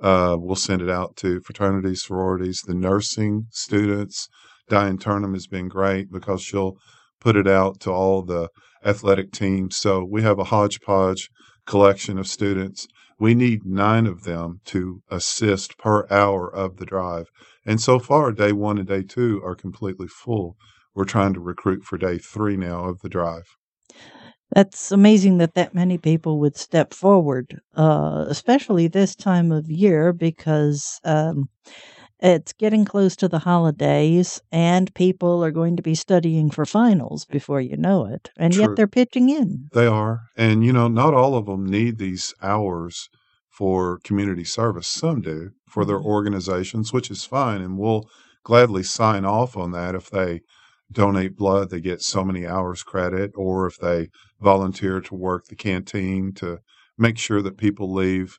Uh, 0.00 0.36
we'll 0.40 0.56
send 0.56 0.82
it 0.82 0.90
out 0.90 1.14
to 1.18 1.40
fraternities, 1.40 2.02
sororities, 2.02 2.62
the 2.66 2.74
nursing 2.74 3.46
students. 3.50 4.28
Diane 4.68 4.98
Turnham 4.98 5.34
has 5.34 5.46
been 5.46 5.68
great 5.68 6.10
because 6.10 6.42
she'll 6.42 6.76
put 7.20 7.36
it 7.36 7.48
out 7.48 7.80
to 7.80 7.90
all 7.90 8.22
the 8.22 8.48
athletic 8.84 9.32
teams. 9.32 9.76
So 9.76 10.04
we 10.04 10.22
have 10.22 10.38
a 10.38 10.44
hodgepodge 10.44 11.28
collection 11.66 12.18
of 12.18 12.26
students. 12.26 12.86
We 13.18 13.34
need 13.34 13.64
nine 13.64 14.06
of 14.06 14.22
them 14.22 14.60
to 14.66 15.02
assist 15.10 15.76
per 15.78 16.06
hour 16.10 16.52
of 16.54 16.76
the 16.76 16.86
drive. 16.86 17.26
And 17.66 17.80
so 17.80 17.98
far, 17.98 18.32
day 18.32 18.52
one 18.52 18.78
and 18.78 18.86
day 18.86 19.02
two 19.02 19.42
are 19.44 19.54
completely 19.54 20.06
full. 20.06 20.56
We're 20.94 21.04
trying 21.04 21.34
to 21.34 21.40
recruit 21.40 21.84
for 21.84 21.98
day 21.98 22.18
three 22.18 22.56
now 22.56 22.84
of 22.84 23.00
the 23.00 23.08
drive. 23.08 23.44
That's 24.54 24.90
amazing 24.92 25.38
that 25.38 25.54
that 25.54 25.74
many 25.74 25.98
people 25.98 26.40
would 26.40 26.56
step 26.56 26.94
forward, 26.94 27.60
uh, 27.76 28.24
especially 28.28 28.88
this 28.88 29.14
time 29.14 29.52
of 29.52 29.70
year 29.70 30.12
because 30.12 30.98
um, 31.04 31.50
it's 32.20 32.52
getting 32.52 32.84
close 32.84 33.16
to 33.16 33.28
the 33.28 33.40
holidays 33.40 34.40
and 34.52 34.92
people 34.94 35.44
are 35.44 35.50
going 35.50 35.76
to 35.76 35.82
be 35.82 35.94
studying 35.94 36.50
for 36.50 36.66
finals 36.66 37.24
before 37.24 37.60
you 37.60 37.76
know 37.76 38.06
it. 38.06 38.30
And 38.36 38.52
True. 38.52 38.62
yet 38.62 38.76
they're 38.76 38.86
pitching 38.88 39.28
in. 39.28 39.70
They 39.72 39.86
are. 39.86 40.22
And, 40.36 40.64
you 40.64 40.72
know, 40.72 40.88
not 40.88 41.14
all 41.14 41.34
of 41.36 41.46
them 41.46 41.64
need 41.66 41.98
these 41.98 42.34
hours 42.42 43.08
for 43.48 43.98
community 44.04 44.44
service. 44.44 44.86
Some 44.86 45.20
do 45.20 45.50
for 45.68 45.84
their 45.84 45.98
Mm-hmm. 45.98 46.06
organizations, 46.06 46.92
which 46.92 47.10
is 47.10 47.24
fine. 47.24 47.60
And 47.60 47.78
we'll 47.78 48.08
gladly 48.44 48.82
sign 48.82 49.24
off 49.24 49.56
on 49.56 49.72
that 49.72 49.94
if 49.94 50.10
they 50.10 50.40
donate 50.90 51.36
blood, 51.36 51.70
they 51.70 51.80
get 51.80 52.02
so 52.02 52.24
many 52.24 52.46
hours 52.46 52.82
credit, 52.82 53.32
or 53.34 53.66
if 53.66 53.78
they 53.78 54.08
volunteer 54.40 55.00
to 55.02 55.14
work 55.14 55.46
the 55.46 55.56
canteen 55.56 56.32
to 56.34 56.60
make 56.96 57.18
sure 57.18 57.42
that 57.42 57.58
people 57.58 57.92
leave 57.92 58.38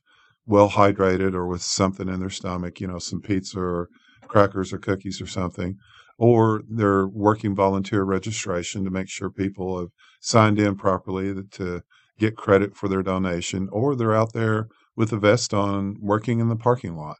well 0.49 0.71
hydrated 0.71 1.35
or 1.35 1.45
with 1.45 1.61
something 1.61 2.09
in 2.09 2.19
their 2.19 2.29
stomach, 2.31 2.81
you 2.81 2.87
know, 2.87 2.97
some 2.97 3.21
pizza 3.21 3.59
or 3.59 3.87
crackers 4.27 4.73
or 4.73 4.79
cookies 4.79 5.21
or 5.21 5.27
something. 5.27 5.77
Or 6.17 6.63
they're 6.67 7.07
working 7.07 7.55
volunteer 7.55 8.03
registration 8.03 8.83
to 8.83 8.89
make 8.89 9.09
sure 9.09 9.29
people 9.29 9.79
have 9.79 9.89
signed 10.19 10.59
in 10.59 10.75
properly 10.75 11.33
to 11.51 11.81
get 12.17 12.35
credit 12.35 12.75
for 12.75 12.89
their 12.89 13.03
donation, 13.03 13.69
or 13.71 13.95
they're 13.95 14.15
out 14.15 14.33
there 14.33 14.67
with 14.97 15.13
a 15.13 15.17
vest 15.17 15.53
on 15.53 15.95
working 16.01 16.39
in 16.39 16.49
the 16.49 16.57
parking 16.57 16.97
lot 16.97 17.17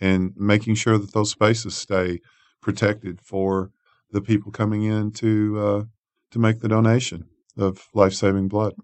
and 0.00 0.32
making 0.36 0.76
sure 0.76 0.96
that 0.96 1.12
those 1.12 1.30
spaces 1.30 1.76
stay 1.76 2.20
protected 2.62 3.20
for 3.20 3.70
the 4.12 4.22
people 4.22 4.52
coming 4.52 4.84
in 4.84 5.10
to 5.10 5.58
uh, 5.58 5.82
to 6.30 6.38
make 6.38 6.60
the 6.60 6.68
donation 6.68 7.24
of 7.58 7.88
life 7.94 8.14
saving 8.14 8.48
blood. 8.48 8.74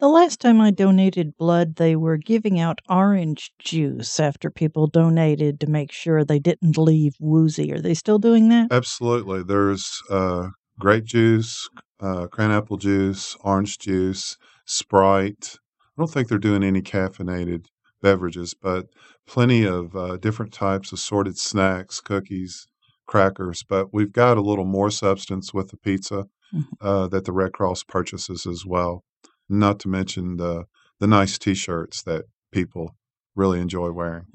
The 0.00 0.08
last 0.08 0.40
time 0.40 0.60
I 0.60 0.70
donated 0.70 1.36
blood, 1.36 1.76
they 1.76 1.96
were 1.96 2.16
giving 2.16 2.60
out 2.60 2.80
orange 2.88 3.52
juice 3.58 4.20
after 4.20 4.50
people 4.50 4.86
donated 4.86 5.58
to 5.60 5.66
make 5.66 5.90
sure 5.92 6.24
they 6.24 6.38
didn't 6.38 6.78
leave 6.78 7.14
woozy. 7.20 7.72
Are 7.72 7.80
they 7.80 7.94
still 7.94 8.18
doing 8.18 8.48
that? 8.50 8.68
Absolutely, 8.70 9.42
there's 9.42 10.00
uh, 10.10 10.48
grape 10.78 11.04
juice, 11.04 11.68
uh, 12.00 12.26
cranapple 12.28 12.78
juice, 12.78 13.36
orange 13.40 13.78
juice, 13.78 14.36
Sprite. 14.64 15.56
I 15.96 16.02
don't 16.02 16.10
think 16.10 16.28
they're 16.28 16.38
doing 16.38 16.62
any 16.62 16.82
caffeinated 16.82 17.66
beverages, 18.02 18.54
but 18.54 18.86
plenty 19.26 19.64
of 19.66 19.96
uh, 19.96 20.16
different 20.18 20.52
types, 20.52 20.92
of 20.92 20.98
assorted 20.98 21.36
snacks, 21.38 22.00
cookies, 22.00 22.66
crackers. 23.06 23.64
But 23.68 23.92
we've 23.92 24.12
got 24.12 24.36
a 24.36 24.42
little 24.42 24.64
more 24.66 24.90
substance 24.90 25.52
with 25.52 25.68
the 25.70 25.76
pizza 25.78 26.26
Mhm. 26.54 26.64
uh, 26.80 27.08
that 27.08 27.24
the 27.26 27.32
Red 27.32 27.52
Cross 27.52 27.84
purchases 27.84 28.46
as 28.46 28.64
well. 28.64 29.04
Not 29.48 29.80
to 29.80 29.88
mention 29.88 30.36
the 30.36 30.64
the 31.00 31.06
nice 31.06 31.38
T-shirts 31.38 32.02
that 32.02 32.24
people 32.52 32.96
really 33.36 33.60
enjoy 33.60 33.90
wearing. 33.92 34.26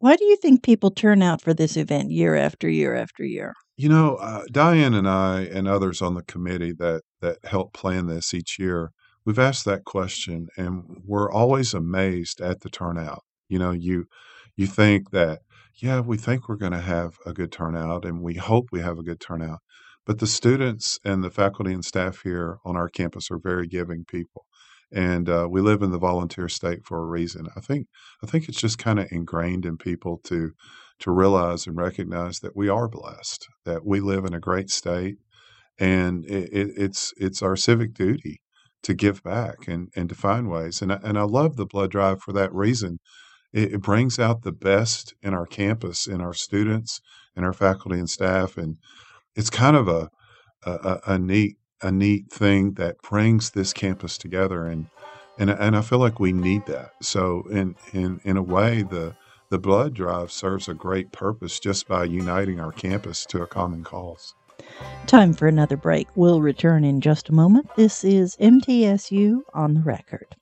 Why 0.00 0.16
do 0.16 0.24
you 0.24 0.36
think 0.36 0.62
people 0.62 0.90
turn 0.90 1.22
out 1.22 1.40
for 1.40 1.54
this 1.54 1.76
event 1.76 2.10
year 2.10 2.36
after 2.36 2.68
year 2.68 2.94
after 2.94 3.24
year? 3.24 3.54
You 3.76 3.88
know, 3.88 4.16
uh, 4.16 4.42
Diane 4.50 4.94
and 4.94 5.08
I 5.08 5.42
and 5.42 5.66
others 5.66 6.02
on 6.02 6.14
the 6.14 6.22
committee 6.22 6.72
that 6.78 7.02
that 7.20 7.38
help 7.44 7.72
plan 7.72 8.06
this 8.06 8.34
each 8.34 8.58
year, 8.58 8.92
we've 9.24 9.38
asked 9.38 9.64
that 9.64 9.84
question, 9.84 10.48
and 10.56 11.02
we're 11.04 11.30
always 11.30 11.74
amazed 11.74 12.40
at 12.40 12.60
the 12.60 12.70
turnout. 12.70 13.24
You 13.48 13.58
know, 13.58 13.72
you 13.72 14.06
you 14.56 14.66
think 14.66 15.10
that 15.10 15.40
yeah, 15.76 16.00
we 16.00 16.16
think 16.16 16.48
we're 16.48 16.56
going 16.56 16.72
to 16.72 16.80
have 16.80 17.18
a 17.24 17.32
good 17.32 17.52
turnout, 17.52 18.04
and 18.04 18.22
we 18.22 18.34
hope 18.34 18.66
we 18.72 18.80
have 18.80 18.98
a 18.98 19.04
good 19.04 19.20
turnout, 19.20 19.60
but 20.08 20.18
the 20.20 20.26
students 20.26 20.98
and 21.04 21.22
the 21.22 21.30
faculty 21.30 21.72
and 21.72 21.84
staff 21.84 22.22
here 22.22 22.58
on 22.64 22.76
our 22.78 22.88
campus 22.88 23.30
are 23.30 23.38
very 23.38 23.66
giving 23.66 24.06
people, 24.06 24.46
and 24.90 25.28
uh, 25.28 25.46
we 25.50 25.60
live 25.60 25.82
in 25.82 25.90
the 25.90 25.98
volunteer 25.98 26.48
state 26.48 26.80
for 26.86 26.98
a 27.02 27.06
reason. 27.06 27.46
I 27.54 27.60
think 27.60 27.88
I 28.24 28.26
think 28.26 28.48
it's 28.48 28.60
just 28.60 28.78
kind 28.78 28.98
of 28.98 29.06
ingrained 29.12 29.66
in 29.66 29.76
people 29.76 30.18
to 30.24 30.52
to 31.00 31.10
realize 31.10 31.66
and 31.66 31.76
recognize 31.76 32.40
that 32.40 32.56
we 32.56 32.70
are 32.70 32.88
blessed, 32.88 33.46
that 33.66 33.84
we 33.84 34.00
live 34.00 34.24
in 34.24 34.32
a 34.32 34.40
great 34.40 34.70
state, 34.70 35.18
and 35.78 36.24
it, 36.24 36.48
it, 36.52 36.68
it's 36.76 37.12
it's 37.18 37.42
our 37.42 37.54
civic 37.54 37.92
duty 37.92 38.40
to 38.82 38.94
give 38.94 39.22
back 39.22 39.68
and, 39.68 39.88
and 39.94 40.08
to 40.08 40.14
find 40.14 40.48
ways. 40.48 40.80
And 40.80 40.90
I, 40.92 41.00
and 41.02 41.18
I 41.18 41.24
love 41.24 41.56
the 41.56 41.66
blood 41.66 41.90
drive 41.90 42.22
for 42.22 42.32
that 42.32 42.54
reason. 42.54 42.98
It, 43.52 43.74
it 43.74 43.82
brings 43.82 44.18
out 44.18 44.42
the 44.42 44.52
best 44.52 45.14
in 45.20 45.34
our 45.34 45.46
campus, 45.46 46.06
in 46.06 46.22
our 46.22 46.32
students, 46.32 47.00
in 47.36 47.44
our 47.44 47.52
faculty 47.52 47.98
and 47.98 48.08
staff, 48.08 48.56
and 48.56 48.78
it's 49.38 49.48
kind 49.48 49.76
of 49.76 49.88
a 49.88 50.10
a, 50.64 51.00
a 51.06 51.18
neat 51.18 51.56
a 51.80 51.92
neat 51.92 52.30
thing 52.30 52.74
that 52.74 53.00
brings 53.02 53.52
this 53.52 53.72
campus 53.72 54.18
together 54.18 54.66
and 54.66 54.88
and 55.38 55.48
and 55.48 55.76
I 55.76 55.80
feel 55.80 56.00
like 56.00 56.18
we 56.18 56.32
need 56.32 56.66
that. 56.66 56.90
So 57.00 57.44
in 57.50 57.76
in 57.92 58.20
in 58.24 58.36
a 58.36 58.42
way 58.42 58.82
the 58.82 59.14
the 59.50 59.58
blood 59.58 59.94
drive 59.94 60.30
serves 60.30 60.68
a 60.68 60.74
great 60.74 61.12
purpose 61.12 61.58
just 61.58 61.88
by 61.88 62.04
uniting 62.04 62.60
our 62.60 62.72
campus 62.72 63.24
to 63.26 63.42
a 63.42 63.46
common 63.46 63.84
cause. 63.84 64.34
Time 65.06 65.32
for 65.32 65.46
another 65.46 65.76
break. 65.76 66.08
We'll 66.16 66.42
return 66.42 66.84
in 66.84 67.00
just 67.00 67.28
a 67.28 67.32
moment. 67.32 67.70
This 67.76 68.04
is 68.04 68.36
MTSU 68.36 69.40
on 69.54 69.74
the 69.74 69.80
record. 69.80 70.36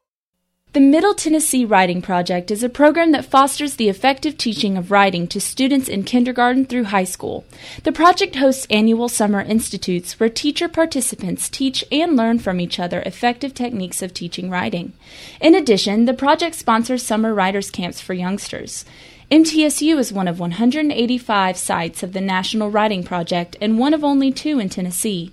The 0.77 0.83
Middle 0.83 1.15
Tennessee 1.15 1.65
Writing 1.65 2.03
Project 2.03 2.51
is 2.51 2.63
a 2.63 2.69
program 2.69 3.13
that 3.13 3.25
fosters 3.25 3.77
the 3.77 3.89
effective 3.89 4.37
teaching 4.37 4.77
of 4.77 4.91
writing 4.91 5.27
to 5.29 5.41
students 5.41 5.89
in 5.89 6.03
kindergarten 6.03 6.67
through 6.67 6.85
high 6.85 7.05
school. 7.05 7.47
The 7.85 7.93
project 7.93 8.37
hosts 8.37 8.67
annual 8.69 9.09
summer 9.09 9.41
institutes 9.41 10.21
where 10.21 10.29
teacher 10.29 10.69
participants 10.69 11.49
teach 11.49 11.83
and 11.91 12.15
learn 12.15 12.41
from 12.41 12.61
each 12.61 12.79
other 12.79 13.01
effective 13.07 13.55
techniques 13.55 14.03
of 14.03 14.13
teaching 14.13 14.51
writing. 14.51 14.93
In 15.41 15.55
addition, 15.55 16.05
the 16.05 16.13
project 16.13 16.57
sponsors 16.57 17.03
summer 17.03 17.33
writers' 17.33 17.71
camps 17.71 18.03
for 18.03 18.13
youngsters. 18.13 18.85
MTSU 19.31 19.99
is 19.99 20.13
one 20.13 20.29
of 20.29 20.39
185 20.39 21.57
sites 21.57 22.03
of 22.03 22.13
the 22.13 22.21
National 22.21 22.71
Writing 22.71 23.03
Project 23.03 23.57
and 23.63 23.79
one 23.79 23.95
of 23.95 24.05
only 24.05 24.31
two 24.31 24.59
in 24.59 24.69
Tennessee. 24.69 25.33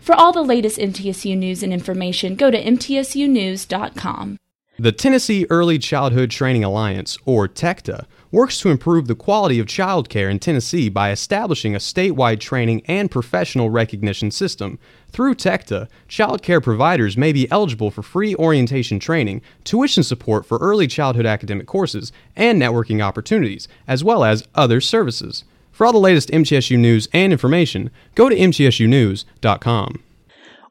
For 0.00 0.14
all 0.14 0.30
the 0.30 0.42
latest 0.42 0.78
MTSU 0.78 1.36
news 1.36 1.64
and 1.64 1.72
information, 1.72 2.36
go 2.36 2.52
to 2.52 2.62
mtsunews.com. 2.62 4.38
The 4.84 4.92
Tennessee 4.92 5.46
Early 5.48 5.78
Childhood 5.78 6.30
Training 6.30 6.62
Alliance, 6.62 7.16
or 7.24 7.48
TECTA, 7.48 8.04
works 8.30 8.60
to 8.60 8.68
improve 8.68 9.06
the 9.06 9.14
quality 9.14 9.58
of 9.58 9.64
childcare 9.64 10.30
in 10.30 10.38
Tennessee 10.38 10.90
by 10.90 11.10
establishing 11.10 11.74
a 11.74 11.78
statewide 11.78 12.38
training 12.38 12.82
and 12.84 13.10
professional 13.10 13.70
recognition 13.70 14.30
system. 14.30 14.78
Through 15.08 15.36
TECTA, 15.36 15.88
childcare 16.06 16.62
providers 16.62 17.16
may 17.16 17.32
be 17.32 17.50
eligible 17.50 17.90
for 17.90 18.02
free 18.02 18.34
orientation 18.34 18.98
training, 18.98 19.40
tuition 19.64 20.02
support 20.02 20.44
for 20.44 20.58
early 20.58 20.86
childhood 20.86 21.24
academic 21.24 21.66
courses, 21.66 22.12
and 22.36 22.60
networking 22.60 23.02
opportunities, 23.02 23.66
as 23.88 24.04
well 24.04 24.22
as 24.22 24.46
other 24.54 24.82
services. 24.82 25.44
For 25.72 25.86
all 25.86 25.94
the 25.94 25.98
latest 25.98 26.28
MTSU 26.28 26.78
news 26.78 27.08
and 27.14 27.32
information, 27.32 27.88
go 28.14 28.28
to 28.28 28.36
mtsunews.com. 28.36 30.02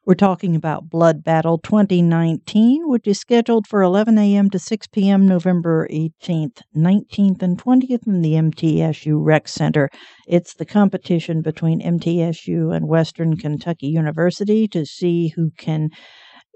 We're 0.06 0.16
talking 0.16 0.54
about 0.54 0.90
Blood 0.90 1.24
Battle 1.24 1.58
2019, 1.60 2.90
which 2.90 3.08
is 3.08 3.22
scheduled 3.22 3.66
for 3.68 3.82
11 3.82 4.18
a.m. 4.18 4.50
to 4.50 4.60
6 4.60 4.88
p.m. 4.88 5.26
November 5.26 5.88
18th, 5.90 6.60
19th, 6.76 7.42
and 7.42 7.58
20th 7.58 8.06
in 8.06 8.22
the 8.22 8.34
MTSU 8.34 9.18
Rec 9.24 9.48
Center. 9.48 9.88
It's 10.28 10.56
the 10.56 10.66
competition 10.66 11.42
between 11.42 11.80
MTSU 11.80 12.76
and 12.76 12.90
Western 12.90 13.38
Kentucky 13.38 13.88
University 13.88 14.68
to 14.68 14.86
see 14.86 15.30
who 15.30 15.52
can 15.58 15.90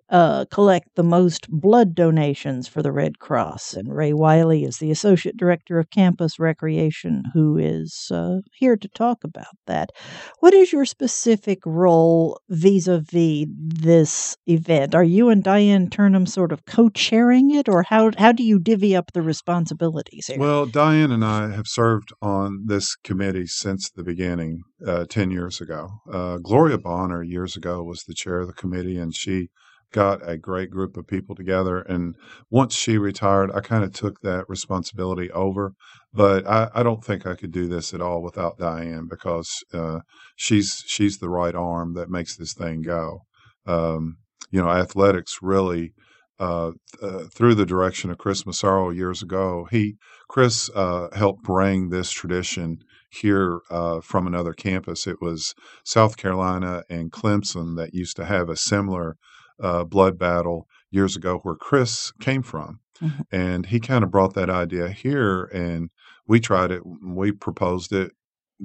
uh, 0.09 0.45
collect 0.45 0.95
the 0.95 1.03
most 1.03 1.49
blood 1.49 1.93
donations 1.93 2.67
for 2.67 2.81
the 2.81 2.91
Red 2.91 3.19
Cross. 3.19 3.73
And 3.73 3.93
Ray 3.93 4.13
Wiley 4.13 4.63
is 4.63 4.77
the 4.77 4.91
Associate 4.91 5.35
Director 5.35 5.79
of 5.79 5.89
Campus 5.89 6.39
Recreation, 6.39 7.23
who 7.33 7.57
is 7.57 8.09
uh, 8.11 8.37
here 8.53 8.77
to 8.77 8.87
talk 8.87 9.23
about 9.23 9.57
that. 9.65 9.91
What 10.39 10.53
is 10.53 10.71
your 10.71 10.85
specific 10.85 11.59
role 11.65 12.39
vis 12.49 12.87
a 12.87 12.99
vis 12.99 13.47
this 13.49 14.37
event? 14.47 14.95
Are 14.95 15.03
you 15.03 15.29
and 15.29 15.43
Diane 15.43 15.89
Turnham 15.89 16.25
sort 16.25 16.51
of 16.51 16.65
co 16.65 16.89
chairing 16.89 17.53
it, 17.53 17.67
or 17.67 17.83
how, 17.83 18.11
how 18.17 18.31
do 18.31 18.43
you 18.43 18.59
divvy 18.59 18.95
up 18.95 19.11
the 19.11 19.21
responsibilities 19.21 20.27
here? 20.27 20.39
Well, 20.39 20.65
Diane 20.65 21.11
and 21.11 21.25
I 21.25 21.51
have 21.51 21.67
served 21.67 22.13
on 22.21 22.63
this 22.67 22.95
committee 22.95 23.47
since 23.47 23.89
the 23.89 24.03
beginning, 24.03 24.63
uh, 24.85 25.05
10 25.09 25.31
years 25.31 25.59
ago. 25.59 25.89
Uh, 26.11 26.37
Gloria 26.37 26.77
Bonner, 26.77 27.23
years 27.23 27.57
ago, 27.57 27.83
was 27.83 28.03
the 28.03 28.13
chair 28.13 28.39
of 28.39 28.47
the 28.47 28.53
committee, 28.53 28.97
and 28.97 29.13
she 29.13 29.49
got 29.91 30.27
a 30.27 30.37
great 30.37 30.69
group 30.69 30.97
of 30.97 31.07
people 31.07 31.35
together. 31.35 31.79
And 31.79 32.15
once 32.49 32.75
she 32.75 32.97
retired, 32.97 33.51
I 33.53 33.61
kind 33.61 33.83
of 33.83 33.93
took 33.93 34.21
that 34.21 34.45
responsibility 34.47 35.31
over. 35.31 35.73
But 36.13 36.47
I, 36.47 36.69
I, 36.73 36.83
don't 36.83 37.03
think 37.03 37.25
I 37.25 37.35
could 37.35 37.51
do 37.51 37.67
this 37.67 37.93
at 37.93 38.01
all 38.01 38.23
without 38.23 38.57
Diane 38.57 39.07
because 39.09 39.49
uh, 39.73 39.99
she's 40.35 40.83
she's 40.87 41.19
the 41.19 41.29
right 41.29 41.55
arm 41.55 41.93
that 41.93 42.09
makes 42.09 42.35
this 42.35 42.53
thing 42.53 42.81
go. 42.81 43.21
Um, 43.65 44.17
you 44.51 44.61
know, 44.61 44.69
athletics 44.69 45.37
really. 45.41 45.93
Uh, 46.39 46.73
uh, 47.01 47.23
through 47.33 47.55
the 47.55 47.65
direction 47.65 48.11
of 48.11 48.19
Chris 48.19 48.45
Massaro 48.45 48.91
years 48.91 49.23
ago, 49.23 49.67
he 49.71 49.95
Chris 50.29 50.69
uh, 50.75 51.07
helped 51.15 51.41
bring 51.41 51.89
this 51.89 52.11
tradition 52.11 52.77
here 53.09 53.61
uh, 53.71 54.01
from 54.01 54.27
another 54.27 54.53
campus. 54.53 55.07
It 55.07 55.17
was 55.19 55.55
South 55.83 56.15
Carolina 56.15 56.83
and 56.91 57.11
Clemson 57.11 57.75
that 57.77 57.95
used 57.95 58.15
to 58.17 58.25
have 58.25 58.49
a 58.49 58.55
similar 58.55 59.17
uh, 59.61 59.83
blood 59.83 60.17
battle 60.17 60.67
years 60.91 61.15
ago 61.15 61.39
where 61.43 61.55
Chris 61.55 62.11
came 62.19 62.43
from. 62.43 62.79
Mm-hmm. 63.01 63.21
And 63.31 63.65
he 63.67 63.79
kind 63.79 64.03
of 64.03 64.11
brought 64.11 64.33
that 64.33 64.49
idea 64.49 64.89
here, 64.89 65.43
and 65.45 65.89
we 66.27 66.39
tried 66.39 66.71
it. 66.71 66.81
We 66.83 67.31
proposed 67.31 67.93
it 67.93 68.11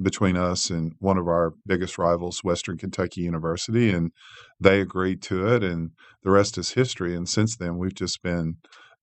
between 0.01 0.35
us 0.35 0.71
and 0.71 0.93
one 0.99 1.19
of 1.19 1.27
our 1.27 1.53
biggest 1.67 1.99
rivals, 1.99 2.43
Western 2.43 2.77
Kentucky 2.77 3.21
University, 3.21 3.91
and 3.91 4.11
they 4.59 4.81
agreed 4.81 5.21
to 5.23 5.47
it. 5.53 5.63
And 5.63 5.91
the 6.23 6.31
rest 6.31 6.57
is 6.57 6.71
history. 6.71 7.15
And 7.15 7.29
since 7.29 7.55
then, 7.55 7.77
we've 7.77 7.93
just 7.93 8.23
been 8.23 8.57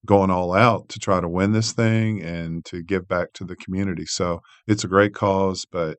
going 0.04 0.30
all 0.30 0.52
out 0.52 0.88
to 0.88 0.98
try 0.98 1.20
to 1.20 1.28
win 1.28 1.52
this 1.52 1.72
thing 1.72 2.22
and 2.22 2.64
to 2.64 2.82
give 2.82 3.06
back 3.06 3.32
to 3.34 3.44
the 3.44 3.56
community. 3.56 4.06
So 4.06 4.40
it's 4.66 4.82
a 4.82 4.88
great 4.88 5.14
cause, 5.14 5.66
but 5.70 5.98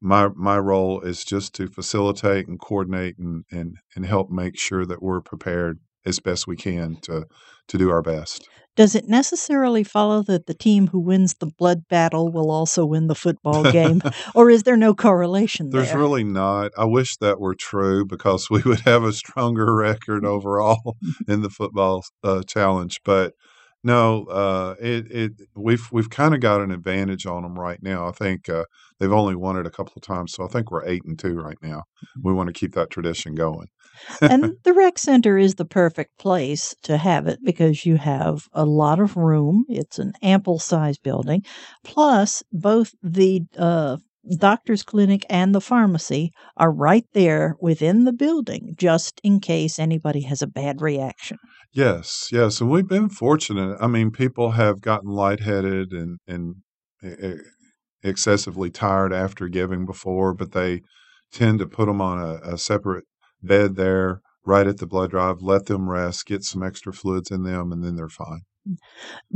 my 0.00 0.28
my 0.34 0.58
role 0.58 1.00
is 1.00 1.24
just 1.24 1.54
to 1.54 1.68
facilitate 1.68 2.48
and 2.48 2.60
coordinate 2.60 3.18
and, 3.18 3.44
and 3.50 3.76
and 3.94 4.06
help 4.06 4.30
make 4.30 4.58
sure 4.58 4.84
that 4.86 5.02
we're 5.02 5.20
prepared 5.20 5.78
as 6.06 6.18
best 6.20 6.46
we 6.46 6.56
can 6.56 6.96
to 7.02 7.26
to 7.68 7.78
do 7.78 7.90
our 7.90 8.02
best. 8.02 8.48
Does 8.76 8.94
it 8.94 9.08
necessarily 9.08 9.84
follow 9.84 10.22
that 10.22 10.46
the 10.46 10.54
team 10.54 10.86
who 10.86 11.00
wins 11.00 11.34
the 11.34 11.50
blood 11.58 11.86
battle 11.88 12.30
will 12.30 12.50
also 12.50 12.86
win 12.86 13.08
the 13.08 13.14
football 13.14 13.70
game, 13.70 14.00
or 14.34 14.48
is 14.48 14.62
there 14.62 14.76
no 14.76 14.94
correlation 14.94 15.70
There's 15.70 15.88
there? 15.88 15.98
really 15.98 16.24
not. 16.24 16.70
I 16.78 16.84
wish 16.84 17.16
that 17.18 17.40
were 17.40 17.54
true 17.54 18.06
because 18.06 18.48
we 18.48 18.62
would 18.62 18.80
have 18.80 19.02
a 19.02 19.12
stronger 19.12 19.74
record 19.74 20.24
overall 20.24 20.96
in 21.28 21.42
the 21.42 21.50
football 21.50 22.04
uh, 22.22 22.42
challenge. 22.44 23.00
But 23.04 23.34
no, 23.82 24.24
uh, 24.24 24.74
it 24.80 25.10
it 25.10 25.32
we've 25.54 25.88
we've 25.90 26.10
kind 26.10 26.34
of 26.34 26.40
got 26.40 26.60
an 26.60 26.70
advantage 26.70 27.26
on 27.26 27.42
them 27.42 27.58
right 27.58 27.82
now. 27.82 28.06
I 28.06 28.12
think 28.12 28.48
uh, 28.48 28.64
they've 28.98 29.12
only 29.12 29.34
won 29.34 29.56
it 29.56 29.66
a 29.66 29.70
couple 29.70 29.94
of 29.96 30.02
times, 30.02 30.32
so 30.32 30.44
I 30.44 30.48
think 30.48 30.70
we're 30.70 30.86
eight 30.86 31.02
and 31.04 31.18
two 31.18 31.34
right 31.34 31.56
now. 31.62 31.78
Mm-hmm. 31.78 32.20
We 32.28 32.32
want 32.34 32.48
to 32.48 32.52
keep 32.52 32.74
that 32.74 32.90
tradition 32.90 33.34
going. 33.34 33.68
and 34.20 34.56
the 34.64 34.74
rec 34.74 34.98
center 34.98 35.38
is 35.38 35.54
the 35.54 35.64
perfect 35.64 36.18
place 36.18 36.74
to 36.82 36.98
have 36.98 37.26
it 37.26 37.38
because 37.42 37.86
you 37.86 37.96
have 37.96 38.48
a 38.52 38.66
lot 38.66 39.00
of 39.00 39.16
room. 39.16 39.64
It's 39.68 39.98
an 39.98 40.12
ample 40.22 40.58
size 40.58 40.98
building, 40.98 41.42
plus 41.82 42.42
both 42.52 42.94
the 43.02 43.42
uh, 43.58 43.96
doctor's 44.36 44.82
clinic 44.82 45.24
and 45.30 45.54
the 45.54 45.60
pharmacy 45.60 46.32
are 46.56 46.70
right 46.70 47.06
there 47.12 47.56
within 47.60 48.04
the 48.04 48.12
building 48.12 48.74
just 48.76 49.20
in 49.24 49.40
case 49.40 49.78
anybody 49.78 50.22
has 50.22 50.42
a 50.42 50.46
bad 50.46 50.80
reaction. 50.80 51.38
Yes, 51.72 52.28
yes, 52.32 52.60
and 52.60 52.70
we've 52.70 52.86
been 52.86 53.08
fortunate. 53.08 53.76
I 53.80 53.86
mean, 53.88 54.10
people 54.12 54.52
have 54.52 54.80
gotten 54.80 55.10
lightheaded 55.10 55.92
and 55.92 56.18
and 56.26 56.62
excessively 58.02 58.70
tired 58.70 59.10
after 59.12 59.48
giving 59.48 59.86
before, 59.86 60.34
but 60.34 60.52
they 60.52 60.82
tend 61.32 61.58
to 61.60 61.66
put 61.66 61.86
them 61.86 62.00
on 62.00 62.18
a, 62.18 62.54
a 62.54 62.58
separate 62.58 63.04
bed 63.42 63.76
there 63.76 64.20
right 64.44 64.66
at 64.66 64.78
the 64.78 64.86
blood 64.86 65.10
drive, 65.10 65.40
let 65.42 65.66
them 65.66 65.88
rest, 65.88 66.26
get 66.26 66.42
some 66.44 66.62
extra 66.62 66.92
fluids 66.92 67.30
in 67.30 67.42
them, 67.42 67.72
and 67.72 67.82
then 67.84 67.96
they're 67.96 68.08
fine. 68.08 68.42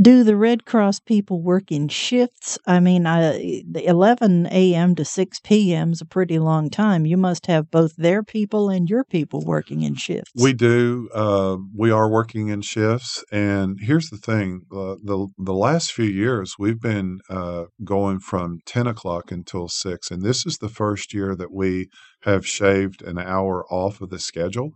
Do 0.00 0.24
the 0.24 0.36
Red 0.36 0.64
Cross 0.64 1.00
people 1.00 1.40
work 1.40 1.70
in 1.70 1.88
shifts? 1.88 2.58
I 2.66 2.80
mean, 2.80 3.06
I, 3.06 3.62
the 3.68 3.84
11 3.84 4.46
a.m. 4.50 4.94
to 4.96 5.04
6 5.04 5.40
p.m. 5.40 5.92
is 5.92 6.00
a 6.00 6.06
pretty 6.06 6.38
long 6.38 6.68
time. 6.68 7.06
You 7.06 7.16
must 7.16 7.46
have 7.46 7.70
both 7.70 7.96
their 7.96 8.22
people 8.22 8.68
and 8.68 8.88
your 8.88 9.04
people 9.04 9.42
working 9.44 9.82
in 9.82 9.94
shifts. 9.94 10.32
We 10.34 10.52
do. 10.52 11.08
Uh, 11.14 11.58
we 11.74 11.90
are 11.90 12.10
working 12.10 12.48
in 12.48 12.62
shifts, 12.62 13.24
and 13.30 13.78
here's 13.80 14.10
the 14.10 14.18
thing: 14.18 14.62
uh, 14.72 14.96
the 15.02 15.28
the 15.38 15.54
last 15.54 15.92
few 15.92 16.04
years 16.04 16.54
we've 16.58 16.80
been 16.80 17.20
uh, 17.30 17.64
going 17.82 18.20
from 18.20 18.58
10 18.66 18.86
o'clock 18.86 19.30
until 19.30 19.68
six, 19.68 20.10
and 20.10 20.22
this 20.22 20.44
is 20.44 20.58
the 20.58 20.68
first 20.68 21.14
year 21.14 21.34
that 21.36 21.52
we 21.52 21.88
have 22.22 22.46
shaved 22.46 23.02
an 23.02 23.18
hour 23.18 23.64
off 23.70 24.00
of 24.00 24.10
the 24.10 24.18
schedule. 24.18 24.72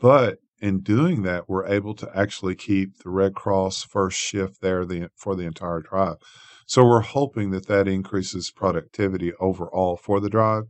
But 0.00 0.38
in 0.60 0.80
doing 0.80 1.22
that, 1.22 1.48
we're 1.48 1.66
able 1.66 1.94
to 1.94 2.10
actually 2.14 2.54
keep 2.54 2.98
the 2.98 3.10
Red 3.10 3.34
Cross 3.34 3.84
first 3.84 4.18
shift 4.18 4.60
there 4.60 4.84
the, 4.84 5.10
for 5.16 5.34
the 5.34 5.44
entire 5.44 5.80
drive. 5.80 6.16
So 6.66 6.84
we're 6.84 7.00
hoping 7.00 7.50
that 7.50 7.66
that 7.66 7.88
increases 7.88 8.50
productivity 8.50 9.32
overall 9.40 9.96
for 9.96 10.20
the 10.20 10.30
drive. 10.30 10.64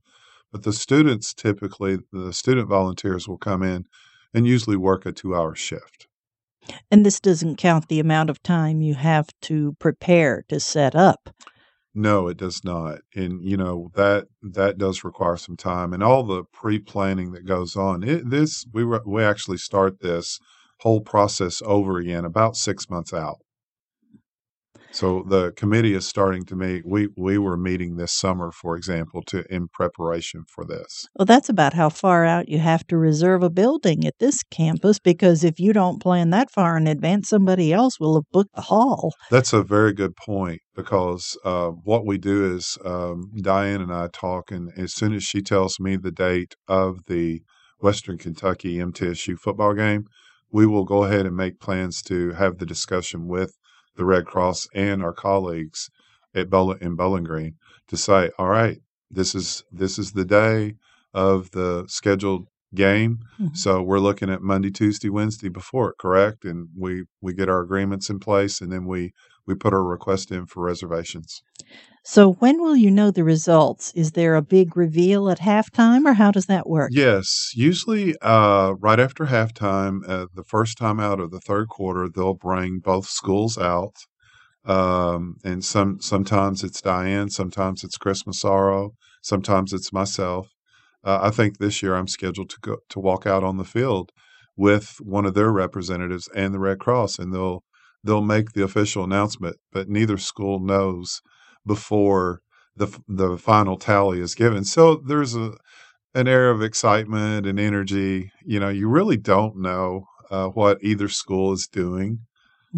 But 0.53 0.63
the 0.63 0.73
students 0.73 1.35
typically, 1.35 1.99
the 2.13 2.33
student 2.33 2.69
volunteers 2.69 3.29
will 3.29 3.39
come 3.39 3.63
in 3.63 3.85
and 4.33 4.47
usually 4.47 4.77
work 4.77 5.07
a 5.07 5.13
two 5.13 5.35
hour 5.35 5.55
shift. 5.55 6.07
And 6.91 7.05
this 7.05 7.21
doesn't 7.21 7.57
count 7.57 7.89
the 7.89 8.01
amount 8.01 8.31
of 8.31 8.43
time 8.43 8.81
you 8.81 8.95
have 8.95 9.29
to 9.43 9.77
prepare 9.79 10.45
to 10.49 10.61
set 10.61 10.95
up. 10.95 11.31
No, 12.01 12.29
it 12.29 12.39
does 12.39 12.65
not. 12.65 13.01
And 13.15 13.45
you 13.45 13.57
know 13.59 13.91
that 13.95 14.29
that 14.43 14.79
does 14.79 15.05
require 15.05 15.37
some 15.37 15.57
time 15.57 15.93
and 15.93 16.03
all 16.03 16.23
the 16.23 16.45
pre-planning 16.45 17.33
that 17.33 17.45
goes 17.45 17.77
on. 17.77 18.03
It, 18.03 18.31
this 18.31 18.65
we 18.73 18.85
we 18.85 19.23
actually 19.23 19.59
start 19.59 20.01
this 20.01 20.39
whole 20.81 21.03
process 21.03 21.61
over 21.65 21.99
again 21.99 22.25
about 22.25 22.57
6 22.57 22.89
months 22.89 23.13
out. 23.13 23.39
So 24.93 25.25
the 25.29 25.53
committee 25.53 25.95
is 25.95 26.07
starting 26.07 26.45
to 26.47 26.57
meet. 26.57 26.83
We 26.87 27.09
we 27.17 27.39
were 27.39 27.57
meeting 27.57 27.97
this 27.97 28.13
summer, 28.13 28.51
for 28.51 28.77
example, 28.77 29.23
to 29.29 29.45
in 29.49 29.69
preparation 29.69 30.45
for 30.53 30.65
this. 30.65 31.07
Well, 31.15 31.27
that's 31.27 31.49
about 31.49 31.75
how 31.75 31.91
far 31.91 32.25
out 32.25 32.49
you 32.49 32.59
have 32.59 32.87
to 32.89 32.97
reserve 32.97 33.43
a 33.43 33.51
building 33.51 34.05
at 34.07 34.19
this 34.19 34.43
campus 34.51 34.99
because 34.99 35.45
if 35.45 35.61
you 35.61 35.73
don't 35.73 36.03
plan 36.03 36.31
that 36.31 36.51
far 36.51 36.77
in 36.77 36.87
advance, 36.87 37.29
somebody 37.29 37.73
else 37.73 38.01
will 38.01 38.15
have 38.17 38.31
booked 38.33 38.55
the 38.55 38.63
hall. 38.63 39.15
That's 39.31 39.53
a 39.53 39.63
very 39.63 39.93
good 39.93 40.17
point 40.17 40.61
because 40.75 41.39
uh, 41.45 41.69
what 41.69 42.05
we 42.05 42.19
do 42.19 42.55
is 42.57 42.77
um, 42.85 43.31
Diane 43.41 43.81
and 43.81 43.93
I 43.93 44.09
talk, 44.13 44.51
and 44.51 44.71
as 44.77 44.95
soon 44.95 45.15
as 45.15 45.23
she 45.23 45.41
tells 45.41 45.79
me 45.79 45.97
the 45.97 46.13
date 46.13 46.57
of 46.67 47.07
the 47.07 47.43
Western 47.81 48.19
Kentucky 48.19 48.77
MTSU 48.77 49.39
football 49.39 49.75
game, 49.75 50.05
we 50.53 50.67
will 50.67 50.85
go 50.85 51.05
ahead 51.05 51.27
and 51.27 51.37
make 51.37 51.61
plans 51.61 52.03
to 52.03 52.33
have 52.33 52.59
the 52.59 52.67
discussion 52.67 53.29
with 53.29 53.57
the 53.97 54.05
Red 54.05 54.27
Cross 54.27 54.69
and 54.75 55.03
our 55.03 55.13
colleagues 55.13 55.91
at 56.35 56.51
Bowl- 56.51 56.73
in 56.73 56.97
Bowling 56.97 57.25
Green 57.25 57.55
to 57.89 57.97
say, 57.97 58.31
all 58.39 58.49
right, 58.49 58.79
this 59.11 59.35
is 59.35 59.65
this 59.73 59.99
is 59.99 60.13
the 60.13 60.25
day 60.25 60.77
of 61.13 61.51
the 61.51 61.85
scheduled 61.89 62.47
game. 62.75 63.21
Mm-hmm. 63.41 63.55
So 63.55 63.83
we're 63.83 63.99
looking 63.99 64.31
at 64.31 64.43
Monday, 64.43 64.71
Tuesday, 64.71 65.09
Wednesday 65.09 65.49
before 65.49 65.91
it, 65.91 65.99
correct? 65.99 66.45
And 66.45 66.69
we 66.79 67.05
we 67.21 67.35
get 67.35 67.49
our 67.49 67.61
agreements 67.61 68.09
in 68.09 68.21
place, 68.21 68.61
and 68.61 68.71
then 68.73 68.87
we 68.87 69.13
we 69.47 69.55
put 69.55 69.75
our 69.75 69.83
request 69.83 70.31
in 70.31 70.47
for 70.47 70.63
reservations. 70.63 71.43
So 72.03 72.33
when 72.35 72.61
will 72.61 72.77
you 72.77 72.91
know 72.91 73.11
the 73.11 73.25
results? 73.25 73.93
Is 73.95 74.13
there 74.13 74.35
a 74.35 74.43
big 74.43 74.77
reveal 74.77 75.29
at 75.31 75.41
halftime, 75.41 76.07
or 76.07 76.15
how 76.15 76.31
does 76.31 76.47
that 76.47 76.69
work? 76.69 76.91
Yes, 76.93 77.53
usually 77.55 78.17
uh, 78.23 78.73
right 78.81 78.99
after 78.99 79.27
halftime, 79.27 80.01
uh, 80.09 80.27
the 80.35 80.45
first 80.45 80.79
time 80.79 80.99
out 80.99 81.21
of 81.21 81.31
the 81.31 81.41
third 81.41 81.69
quarter, 81.69 82.09
they'll 82.09 82.35
bring 82.35 82.79
both 82.79 83.07
schools 83.07 83.59
out, 83.59 83.95
um, 84.65 85.37
and 85.45 85.65
some 85.65 86.01
sometimes 86.01 86.65
it's 86.65 86.81
Diane, 86.81 87.29
sometimes 87.29 87.85
it's 87.85 87.97
Chris 87.99 88.27
Massaro, 88.27 88.93
sometimes 89.23 89.73
it's 89.73 89.93
myself. 89.93 90.49
uh, 91.05 91.19
I 91.23 91.31
think 91.31 91.59
this 91.59 91.83
year 91.83 91.95
I'm 91.95 92.09
scheduled 92.09 92.51
to 92.51 92.59
go 92.61 92.77
to 92.89 93.01
walk 93.01 93.27
out 93.27 93.45
on 93.45 93.57
the 93.57 93.65
field 93.65 94.11
with 94.57 94.97
one 95.01 95.25
of 95.27 95.35
their 95.35 95.51
representatives 95.51 96.29
and 96.35 96.53
the 96.55 96.59
Red 96.59 96.79
Cross, 96.79 97.19
and 97.19 97.33
they'll 97.35 97.63
they'll 98.05 98.23
make 98.23 98.53
the 98.53 98.65
official 98.65 99.05
announcement, 99.05 99.57
but 99.73 99.89
neither 99.89 100.17
school 100.19 100.59
knows 100.61 101.21
before 101.67 102.41
the 102.77 102.89
the 103.09 103.37
final 103.39 103.77
tally 103.77 104.21
is 104.21 104.35
given. 104.35 104.65
So 104.65 104.97
there's 104.97 105.35
a 105.35 105.53
an 106.15 106.29
air 106.29 106.51
of 106.51 106.63
excitement 106.63 107.47
and 107.47 107.61
energy. 107.61 108.33
You 108.45 108.61
know, 108.61 108.69
you 108.69 108.89
really 108.89 109.17
don't 109.17 109.57
know 109.57 110.07
uh, 110.31 110.49
what 110.49 110.79
either 110.83 111.09
school 111.09 111.53
is 111.53 111.69
doing 111.73 112.21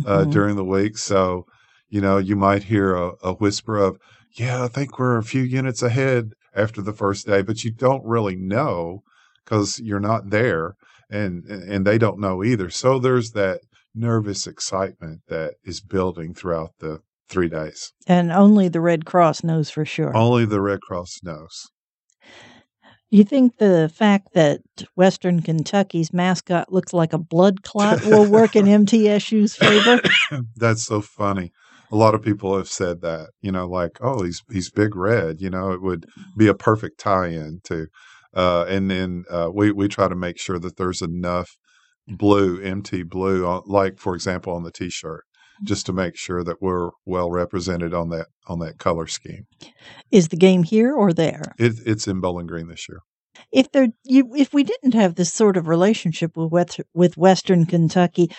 uh, 0.05 0.25
Mhm. 0.25 0.31
during 0.31 0.57
the 0.57 0.65
week. 0.65 0.99
So, 0.99 1.47
you 1.89 2.01
know, 2.01 2.19
you 2.19 2.37
might 2.37 2.65
hear 2.65 2.95
a, 2.95 3.13
a 3.23 3.35
whisper 3.35 3.77
of, 3.79 3.99
"Yeah, 4.33 4.65
I 4.65 4.69
think 4.69 4.99
we're 4.99 5.19
a 5.19 5.23
few 5.25 5.43
units 5.43 5.83
ahead 5.83 6.33
after 6.55 6.83
the 6.83 6.93
first 6.93 7.27
day," 7.27 7.43
but 7.43 7.65
you 7.65 7.71
don't 7.73 8.05
really 8.05 8.37
know 8.37 9.03
because 9.45 9.79
you're 9.81 10.01
not 10.01 10.31
there, 10.31 10.77
and 11.11 11.45
and 11.47 11.87
they 11.87 11.99
don't 11.99 12.21
know 12.21 12.43
either. 12.45 12.71
So 12.71 12.99
there's 12.99 13.33
that 13.33 13.61
nervous 13.95 14.47
excitement 14.47 15.23
that 15.29 15.55
is 15.65 15.81
building 15.81 16.35
throughout 16.35 16.73
the 16.79 17.01
three 17.33 17.49
days. 17.49 17.93
And 18.07 18.31
only 18.31 18.69
the 18.69 18.81
Red 18.81 19.05
Cross 19.05 19.43
knows 19.43 19.71
for 19.71 19.85
sure. 19.85 20.17
Only 20.17 20.45
the 20.45 20.61
Red 20.61 20.81
Cross 20.81 21.21
knows. 21.23 21.71
You 23.11 23.25
think 23.25 23.59
the 23.59 23.91
fact 23.95 24.33
that 24.33 24.61
Western 24.95 25.43
Kentucky's 25.43 26.13
mascot 26.13 26.73
looks 26.73 26.95
like 26.95 27.13
a 27.13 27.19
blood 27.19 27.63
clot 27.63 28.05
will 28.07 28.25
work 28.25 28.57
in 28.57 28.65
MTSU's 28.87 29.55
favor? 29.55 30.01
That's 30.57 30.85
so 30.85 31.03
funny. 31.03 31.53
A 31.91 31.97
lot 31.97 32.15
of 32.15 32.23
people 32.23 32.57
have 32.57 32.69
said 32.69 33.03
that, 33.03 33.29
you 33.43 33.53
know, 33.53 33.67
like, 33.67 33.99
oh, 34.01 34.23
he's 34.23 34.43
he's 34.51 34.71
big 34.71 34.97
red. 34.97 35.43
You 35.43 35.51
know, 35.51 35.73
it 35.73 35.83
would 35.83 36.07
be 36.39 36.47
a 36.47 36.55
perfect 36.55 36.99
tie-in 36.99 37.61
to. 37.65 37.89
Uh, 38.35 38.65
and 38.67 38.91
then 38.91 39.25
uh, 39.31 39.51
we 39.53 39.73
we 39.73 39.89
try 39.89 40.09
to 40.09 40.15
make 40.15 40.39
sure 40.39 40.59
that 40.59 40.79
there's 40.79 41.03
enough 41.03 41.51
blue, 42.09 42.63
MT 42.63 43.03
blue, 43.03 43.47
on, 43.47 43.63
like 43.67 43.99
for 43.99 44.15
example 44.15 44.55
on 44.55 44.63
the 44.63 44.73
T-shirt, 44.73 45.25
just 45.63 45.87
to 45.87 45.93
make 45.93 46.17
sure 46.17 46.43
that 46.45 46.61
we're 46.61 46.91
well 47.07 47.31
represented 47.31 47.95
on 47.95 48.11
that 48.11 48.27
on 48.47 48.59
that 48.61 48.79
color 48.79 49.07
scheme. 49.07 49.47
Is 50.11 50.29
the 50.29 50.37
game 50.37 50.63
here 50.63 50.93
or 50.95 51.13
there? 51.13 51.55
It, 51.59 51.75
it's 51.87 52.09
in 52.09 52.21
Bowling 52.21 52.47
Green 52.47 52.69
this 52.69 52.89
year. 52.89 53.01
If 53.51 53.73
there, 53.73 53.89
you, 54.05 54.35
if 54.35 54.53
we 54.53 54.63
didn't 54.63 54.95
have 54.95 55.15
this 55.15 55.33
sort 55.33 55.57
of 55.57 55.69
relationship 55.69 56.33
with 56.37 56.81
with 56.95 57.17
Western 57.17 57.67
Kentucky, 57.67 58.31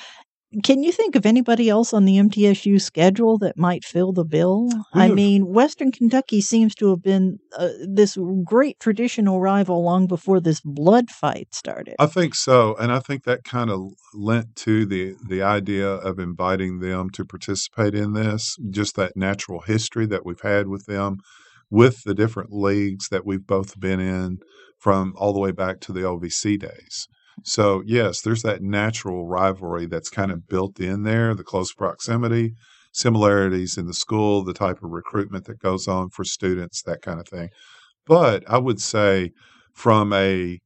can 0.62 0.84
you 0.84 0.92
think 0.92 1.16
of 1.16 1.26
anybody 1.26 1.70
else 1.70 1.94
on 1.94 2.06
the 2.06 2.18
MTSU 2.18 2.80
schedule 2.80 3.38
that 3.40 3.58
might 3.58 3.84
fill 3.84 4.12
the 4.12 4.26
bill? 4.26 4.70
I 4.94 5.10
mean, 5.10 5.48
Western 5.48 5.92
Kentucky 5.92 6.42
seems 6.42 6.76
to 6.76 6.90
have 6.90 7.02
been 7.02 7.40
uh, 7.58 7.70
this 7.88 8.18
great 8.44 8.80
traditional 8.80 9.42
rival 9.42 9.84
long 9.84 10.08
before 10.08 10.40
this 10.40 10.62
blood 10.62 11.10
fight 11.10 11.54
started. 11.56 11.96
I 12.00 12.06
think 12.06 12.36
so, 12.36 12.76
and 12.76 12.92
I 12.92 13.00
think 13.00 13.24
that 13.24 13.44
kind 13.44 13.70
of 13.70 13.94
lent 14.14 14.56
to 14.58 14.86
the 14.86 15.16
the 15.28 15.42
idea 15.42 15.88
of 15.88 16.20
inviting 16.20 16.80
them 16.80 17.10
to 17.12 17.26
participate 17.26 17.96
in 17.96 18.14
this. 18.14 18.58
Just 18.70 18.96
that 18.96 19.16
natural 19.16 19.62
history 19.62 20.06
that 20.08 20.26
we've 20.26 20.42
had 20.42 20.68
with 20.68 20.86
them, 20.86 21.18
with 21.70 22.04
the 22.04 22.14
different 22.14 22.52
leagues 22.52 23.10
that 23.10 23.26
we've 23.26 23.48
both 23.48 23.80
been 23.80 24.00
in 24.00 24.40
from 24.78 25.14
all 25.18 25.34
the 25.34 25.40
way 25.40 25.52
back 25.52 25.80
to 25.80 25.94
the 25.94 26.02
OVC 26.02 26.60
days. 26.60 27.08
So 27.44 27.82
yes, 27.86 28.22
there's 28.22 28.44
that 28.44 28.62
natural 28.62 29.28
rivalry 29.28 29.86
that's 29.88 30.10
kind 30.10 30.32
of 30.32 30.48
built 30.48 30.80
in 30.80 31.04
there, 31.04 31.34
the 31.34 31.44
close 31.44 31.74
proximity, 31.74 32.56
similarities 32.92 33.78
in 33.78 33.88
the 33.88 33.94
school, 33.94 34.44
the 34.44 34.54
type 34.54 34.84
of 34.84 34.92
recruitment 34.92 35.46
that 35.46 35.60
goes 35.60 35.88
on 35.88 36.10
for 36.10 36.24
students, 36.24 36.82
that 36.84 37.02
kind 37.02 37.20
of 37.20 37.28
thing. 37.28 37.50
But 38.06 38.44
I 38.50 38.58
would 38.60 38.82
say 38.82 39.32
from 39.74 40.14
a 40.14 40.60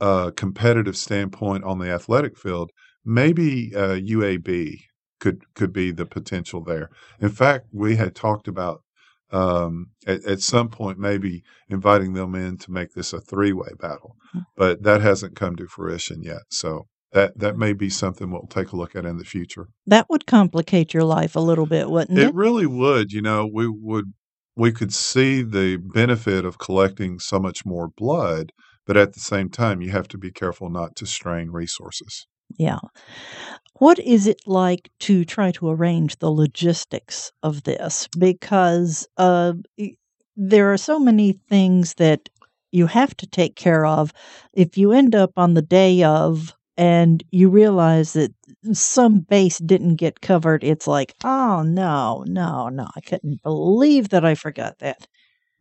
uh, 0.00 0.30
competitive 0.36 0.96
standpoint 0.96 1.64
on 1.64 1.78
the 1.78 1.90
athletic 1.90 2.36
field, 2.38 2.70
maybe 3.04 3.72
uh, 3.74 3.96
UAB 3.96 4.78
could 5.20 5.42
could 5.54 5.72
be 5.72 5.92
the 5.92 6.06
potential 6.06 6.62
there. 6.62 6.90
In 7.20 7.28
fact, 7.30 7.66
we 7.72 7.96
had 7.96 8.14
talked 8.14 8.48
about 8.48 8.82
um, 9.32 9.86
at, 10.06 10.24
at 10.24 10.40
some 10.40 10.68
point 10.68 10.98
maybe 10.98 11.42
inviting 11.68 12.14
them 12.14 12.34
in 12.34 12.56
to 12.58 12.70
make 12.70 12.92
this 12.92 13.12
a 13.12 13.20
three 13.20 13.52
way 13.52 13.68
battle, 13.78 14.16
but 14.56 14.82
that 14.82 15.00
hasn't 15.00 15.36
come 15.36 15.56
to 15.56 15.66
fruition 15.66 16.22
yet. 16.22 16.42
So 16.50 16.86
that 17.12 17.38
that 17.38 17.56
may 17.56 17.72
be 17.72 17.90
something 17.90 18.30
we'll 18.30 18.46
take 18.46 18.72
a 18.72 18.76
look 18.76 18.94
at 18.94 19.04
in 19.04 19.18
the 19.18 19.24
future. 19.24 19.68
That 19.86 20.06
would 20.08 20.26
complicate 20.26 20.94
your 20.94 21.04
life 21.04 21.36
a 21.36 21.40
little 21.40 21.66
bit, 21.66 21.90
wouldn't 21.90 22.18
it? 22.18 22.28
It 22.28 22.34
really 22.34 22.66
would. 22.66 23.12
You 23.12 23.22
know, 23.22 23.48
we 23.52 23.68
would 23.68 24.12
we 24.56 24.72
could 24.72 24.92
see 24.92 25.42
the 25.42 25.76
benefit 25.76 26.44
of 26.44 26.58
collecting 26.58 27.18
so 27.18 27.38
much 27.38 27.64
more 27.64 27.88
blood, 27.88 28.52
but 28.86 28.96
at 28.96 29.14
the 29.14 29.20
same 29.20 29.48
time, 29.48 29.80
you 29.80 29.90
have 29.90 30.08
to 30.08 30.18
be 30.18 30.30
careful 30.30 30.70
not 30.70 30.96
to 30.96 31.06
strain 31.06 31.50
resources. 31.50 32.26
Yeah. 32.56 32.78
What 33.78 33.98
is 33.98 34.26
it 34.26 34.42
like 34.46 34.90
to 35.00 35.24
try 35.24 35.52
to 35.52 35.70
arrange 35.70 36.18
the 36.18 36.30
logistics 36.30 37.32
of 37.42 37.62
this? 37.64 38.08
Because 38.18 39.08
uh, 39.16 39.54
there 40.36 40.72
are 40.72 40.76
so 40.78 40.98
many 40.98 41.32
things 41.48 41.94
that 41.94 42.28
you 42.72 42.86
have 42.86 43.16
to 43.18 43.26
take 43.26 43.56
care 43.56 43.86
of. 43.86 44.12
If 44.52 44.78
you 44.78 44.92
end 44.92 45.14
up 45.14 45.32
on 45.36 45.54
the 45.54 45.62
day 45.62 46.02
of 46.02 46.54
and 46.76 47.22
you 47.30 47.48
realize 47.48 48.12
that 48.14 48.32
some 48.72 49.20
base 49.20 49.58
didn't 49.58 49.96
get 49.96 50.20
covered, 50.20 50.64
it's 50.64 50.86
like, 50.86 51.14
oh 51.24 51.62
no, 51.62 52.24
no, 52.28 52.68
no, 52.68 52.86
I 52.96 53.00
couldn't 53.00 53.42
believe 53.42 54.10
that 54.10 54.24
I 54.24 54.34
forgot 54.34 54.78
that. 54.80 55.06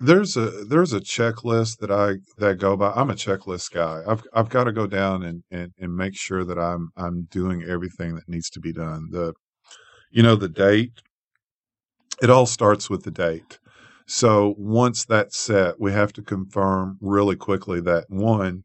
There's 0.02 0.38
a 0.38 0.64
there's 0.66 0.94
a 0.94 1.02
checklist 1.02 1.78
that 1.80 1.92
I 1.92 2.18
that 2.38 2.58
go 2.58 2.78
by. 2.78 2.92
I'm 2.92 3.10
a 3.10 3.16
checklist 3.16 3.72
guy. 3.72 4.02
I've 4.08 4.24
I've 4.34 4.50
got 4.50 4.64
to 4.66 4.72
go 4.72 4.88
down 4.88 5.24
and, 5.24 5.44
and, 5.52 5.74
and 5.78 5.96
make 5.96 6.16
sure 6.16 6.46
that 6.46 6.58
I'm 6.58 6.92
I'm 6.96 7.24
doing 7.24 7.64
everything 7.64 8.16
that 8.16 8.30
needs 8.30 8.50
to 8.52 8.62
be 8.62 8.72
done. 8.72 9.10
The 9.12 9.34
you 10.12 10.24
know 10.24 10.36
the 10.36 10.50
date. 10.50 11.02
It 12.22 12.30
all 12.30 12.46
starts 12.46 12.90
with 12.90 13.04
the 13.04 13.12
date. 13.12 13.60
So 14.08 14.56
once 14.58 15.06
that's 15.06 15.38
set, 15.38 15.80
we 15.80 15.92
have 15.92 16.14
to 16.14 16.22
confirm 16.22 16.98
really 17.02 17.36
quickly 17.36 17.82
that 17.82 18.06
one, 18.10 18.64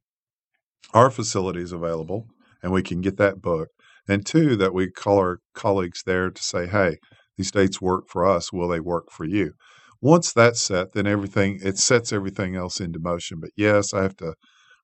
our 0.94 1.10
facility 1.10 1.60
is 1.60 1.72
available 1.72 2.26
and 2.62 2.72
we 2.72 2.82
can 2.82 3.00
get 3.02 3.18
that 3.18 3.42
booked, 3.42 3.72
and 4.08 4.24
two, 4.26 4.56
that 4.56 4.72
we 4.74 4.90
call 4.90 5.18
our 5.18 5.40
colleagues 5.54 6.02
there 6.06 6.30
to 6.30 6.42
say, 6.42 6.66
hey, 6.66 6.98
these 7.36 7.50
dates 7.50 7.80
work 7.80 8.04
for 8.08 8.24
us. 8.24 8.52
Will 8.52 8.68
they 8.68 8.80
work 8.80 9.10
for 9.10 9.24
you? 9.24 9.52
Once 10.04 10.34
that's 10.34 10.60
set, 10.60 10.92
then 10.92 11.06
everything 11.06 11.58
it 11.64 11.78
sets 11.78 12.12
everything 12.12 12.54
else 12.54 12.78
into 12.78 12.98
motion. 12.98 13.40
But 13.40 13.52
yes, 13.56 13.94
I 13.94 14.02
have 14.02 14.14
to 14.18 14.34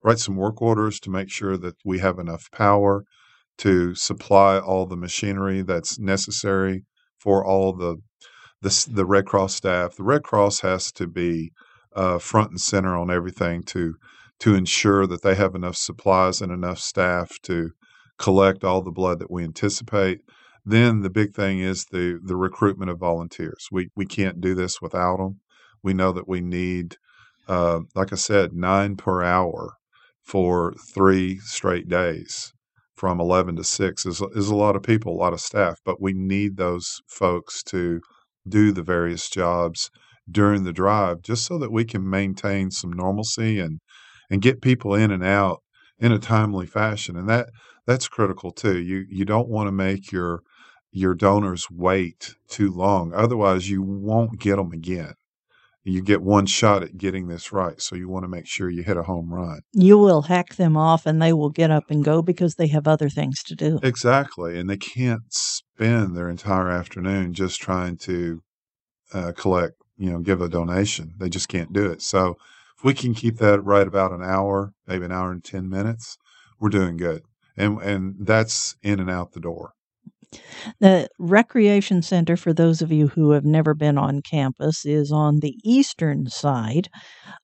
write 0.03 0.19
some 0.19 0.35
work 0.35 0.63
orders 0.63 0.99
to 1.01 1.11
make 1.11 1.29
sure 1.29 1.59
that 1.59 1.75
we 1.85 1.99
have 1.99 2.19
enough 2.19 2.51
power 2.51 3.05
to 3.59 3.95
supply 3.95 4.59
all 4.59 4.87
the 4.87 4.97
machinery 4.97 5.61
that's 5.61 5.99
necessary 5.99 6.85
for 7.19 7.45
all 7.45 7.75
the 7.75 7.97
the, 8.63 8.87
the 8.91 9.05
Red 9.05 9.27
Cross 9.27 9.57
staff. 9.57 9.95
The 9.95 10.05
Red 10.05 10.23
Cross 10.23 10.61
has 10.61 10.91
to 10.93 11.07
be 11.07 11.53
uh, 11.95 12.19
front 12.19 12.53
and 12.53 12.61
center 12.61 12.97
on 12.97 13.11
everything 13.11 13.63
to 13.65 13.97
to 14.39 14.55
ensure 14.55 15.07
that 15.07 15.21
they 15.21 15.35
have 15.35 15.55
enough 15.55 15.77
supplies 15.77 16.41
and 16.41 16.51
enough 16.51 16.79
staff 16.79 17.39
to 17.43 17.73
collect 18.19 18.65
all 18.65 18.81
the 18.81 18.91
blood 18.91 19.19
that 19.19 19.31
we 19.31 19.45
anticipate. 19.45 20.23
Then 20.65 21.01
the 21.01 21.11
big 21.11 21.35
thing 21.35 21.61
is 21.61 21.87
the 21.87 22.21
the 22.23 22.37
recruitment 22.37 22.91
of 22.91 22.99
volunteers. 22.99 23.69
We 23.73 23.91
we 23.97 24.07
can't 24.07 24.41
do 24.41 24.55
this 24.55 24.81
without 24.81 25.19
them. 25.19 25.41
We 25.83 25.95
know 25.95 26.13
that 26.13 26.29
we 26.29 26.41
need, 26.41 26.97
uh, 27.49 27.81
like 27.95 28.13
I 28.13 28.17
said, 28.17 28.53
nine 28.53 28.97
per 28.97 29.23
hour 29.23 29.75
for 30.23 30.75
three 30.95 31.39
straight 31.39 31.89
days 31.89 32.53
from 32.95 33.19
11 33.19 33.57
to 33.57 33.65
6 33.65 34.05
is, 34.05 34.23
is 34.35 34.49
a 34.49 34.55
lot 34.55 34.77
of 34.77 34.83
people, 34.83 35.15
a 35.15 35.17
lot 35.17 35.33
of 35.33 35.41
staff, 35.41 35.79
but 35.87 36.03
we 36.03 36.13
need 36.13 36.59
those 36.59 37.01
folks 37.09 37.63
to 37.63 37.99
do 38.47 38.73
the 38.73 38.83
various 38.83 39.31
jobs 39.31 39.91
during 40.31 40.65
the 40.65 40.73
drive 40.73 41.23
just 41.23 41.47
so 41.47 41.59
that 41.59 41.73
we 41.73 41.85
can 41.85 42.09
maintain 42.09 42.71
some 42.71 42.93
normalcy 42.93 43.59
and 43.59 43.81
and 44.31 44.43
get 44.43 44.63
people 44.63 44.95
in 44.95 45.11
and 45.11 45.25
out 45.25 45.63
in 45.99 46.13
a 46.13 46.19
timely 46.19 46.67
fashion 46.67 47.17
and 47.17 47.29
that 47.29 47.49
that's 47.87 48.07
critical 48.09 48.51
too 48.53 48.79
you 48.79 49.05
you 49.11 49.25
don't 49.25 49.49
want 49.49 49.67
to 49.67 49.73
make 49.73 50.13
your 50.13 50.41
your 50.93 51.15
donors 51.15 51.71
wait 51.71 52.35
too 52.49 52.71
long 52.71 53.13
otherwise 53.15 53.71
you 53.71 53.83
won't 53.83 54.41
get 54.41 54.57
them 54.57 54.73
again 54.73 55.15
you 55.83 56.03
get 56.03 56.23
one 56.23 56.47
shot 56.47 56.83
at 56.83 56.99
getting 56.99 57.29
this 57.29 57.53
right 57.53 57.81
so 57.81 57.97
you 57.97 58.09
want 58.09 58.25
to 58.25 58.29
make 58.29 58.47
sure 58.47 58.69
you 58.69 58.83
hit 58.83 58.97
a 58.97 59.03
home 59.03 59.33
run 59.33 59.61
You 59.73 59.99
will 59.99 60.23
hack 60.23 60.57
them 60.57 60.77
off 60.77 61.07
and 61.07 61.21
they 61.21 61.33
will 61.33 61.51
get 61.51 61.71
up 61.71 61.91
and 61.91 62.05
go 62.05 62.23
because 62.23 62.55
they 62.55 62.69
have 62.69 62.87
other 62.87 63.09
things 63.09 63.43
to 63.45 63.55
do. 63.55 63.81
Exactly. 63.83 64.59
And 64.59 64.69
they 64.69 64.77
can't 64.77 65.33
spend 65.33 66.17
their 66.17 66.29
entire 66.29 66.69
afternoon 66.69 67.33
just 67.33 67.61
trying 67.61 67.97
to 67.99 68.43
uh, 69.13 69.33
collect, 69.37 69.75
you 69.97 70.11
know, 70.11 70.21
give 70.21 70.41
a 70.41 70.49
donation. 70.49 71.15
They 71.19 71.29
just 71.29 71.49
can't 71.49 71.73
do 71.73 71.91
it. 71.91 72.03
So 72.03 72.37
if 72.77 72.85
we 72.85 72.95
can 72.95 73.15
keep 73.15 73.39
that 73.39 73.61
right 73.65 73.87
about 73.87 74.13
an 74.13 74.23
hour, 74.23 74.73
maybe 74.87 75.05
an 75.07 75.13
hour 75.13 75.33
and 75.33 75.43
10 75.43 75.69
minutes, 75.69 76.19
we're 76.59 76.69
doing 76.69 76.97
good. 76.97 77.23
And, 77.57 77.81
and 77.83 78.15
that's 78.21 78.77
in 78.83 79.01
and 79.01 79.11
out 79.11 79.33
the 79.33 79.41
door. 79.41 79.73
The 80.81 81.09
Recreation 81.19 82.03
Center, 82.03 82.37
for 82.37 82.53
those 82.53 82.83
of 82.83 82.93
you 82.93 83.09
who 83.09 83.31
have 83.33 83.45
never 83.45 83.75
been 83.75 83.99
on 83.99 84.23
campus, 84.23 84.85
is 84.85 85.13
on 85.13 85.41
the 85.41 85.57
eastern 85.65 86.29
side 86.29 86.89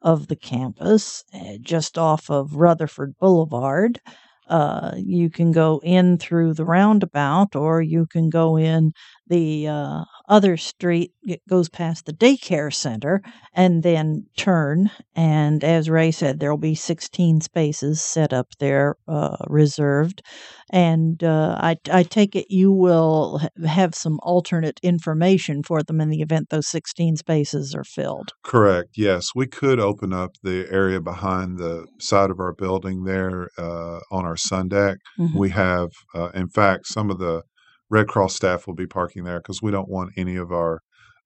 of 0.03 0.29
the 0.29 0.37
campus, 0.37 1.25
eh, 1.33 1.59
just 1.63 1.99
off 1.99 2.31
of 2.31 2.57
Rutherford 2.57 3.15
Boulevard. 3.21 4.01
Uh, 4.49 4.93
you 4.97 5.31
can 5.31 5.53
go 5.53 5.81
in 5.85 6.19
through 6.19 6.55
the 6.55 6.65
roundabout, 6.65 7.57
or 7.57 7.83
you 7.83 8.07
can 8.07 8.31
go 8.31 8.57
in 8.59 8.93
the 9.29 9.69
uh, 9.69 10.05
other 10.29 10.57
street. 10.57 11.13
Goes 11.49 11.69
past 11.69 12.07
the 12.07 12.13
daycare 12.13 12.73
center 12.73 13.21
and 13.53 13.83
then 13.83 14.27
turn. 14.37 14.91
And 15.17 15.65
as 15.65 15.91
Ray 15.91 16.13
said, 16.13 16.39
there 16.39 16.51
will 16.51 16.59
be 16.59 16.77
16 16.77 17.41
spaces 17.41 18.01
set 18.01 18.33
up 18.33 18.49
there 18.61 18.95
uh, 19.09 19.37
reserved. 19.49 20.23
And 20.71 21.23
uh, 21.25 21.57
I, 21.61 21.77
I 21.93 22.03
take 22.05 22.37
it 22.37 22.47
you 22.49 22.71
will 22.73 23.41
have 23.67 23.95
some 23.95 24.19
alternate 24.23 24.79
information 24.83 25.63
for 25.63 25.83
them 25.83 26.01
in 26.01 26.11
the 26.11 26.21
event 26.21 26.51
those 26.51 26.69
16 26.69 27.17
spaces 27.17 27.75
are 27.75 27.85
filled. 27.85 28.31
Correct. 28.45 28.91
Yes, 28.97 29.29
we 29.35 29.47
could 29.47 29.81
open 29.81 30.13
up 30.13 30.33
the 30.43 30.67
area 30.71 31.01
behind 31.01 31.59
the 31.59 31.87
side 31.99 32.31
of 32.31 32.39
our 32.41 32.53
building 32.53 33.05
there 33.05 33.49
uh, 33.59 33.99
on 34.11 34.25
our 34.25 34.37
sun 34.37 34.69
deck. 34.69 34.99
Mhm. 35.19 35.35
We 35.35 35.51
have, 35.51 35.91
uh, 36.15 36.31
in 36.35 36.49
fact, 36.49 36.87
some 36.87 37.11
of 37.11 37.19
the 37.19 37.43
Red 37.89 38.09
Cross 38.09 38.35
staff 38.35 38.67
will 38.67 38.75
be 38.75 38.87
parking 38.87 39.25
there 39.25 39.41
because 39.41 39.63
we 39.63 39.71
don't 39.71 39.89
want 39.89 40.13
any 40.17 40.37
of 40.37 40.51
our 40.53 40.83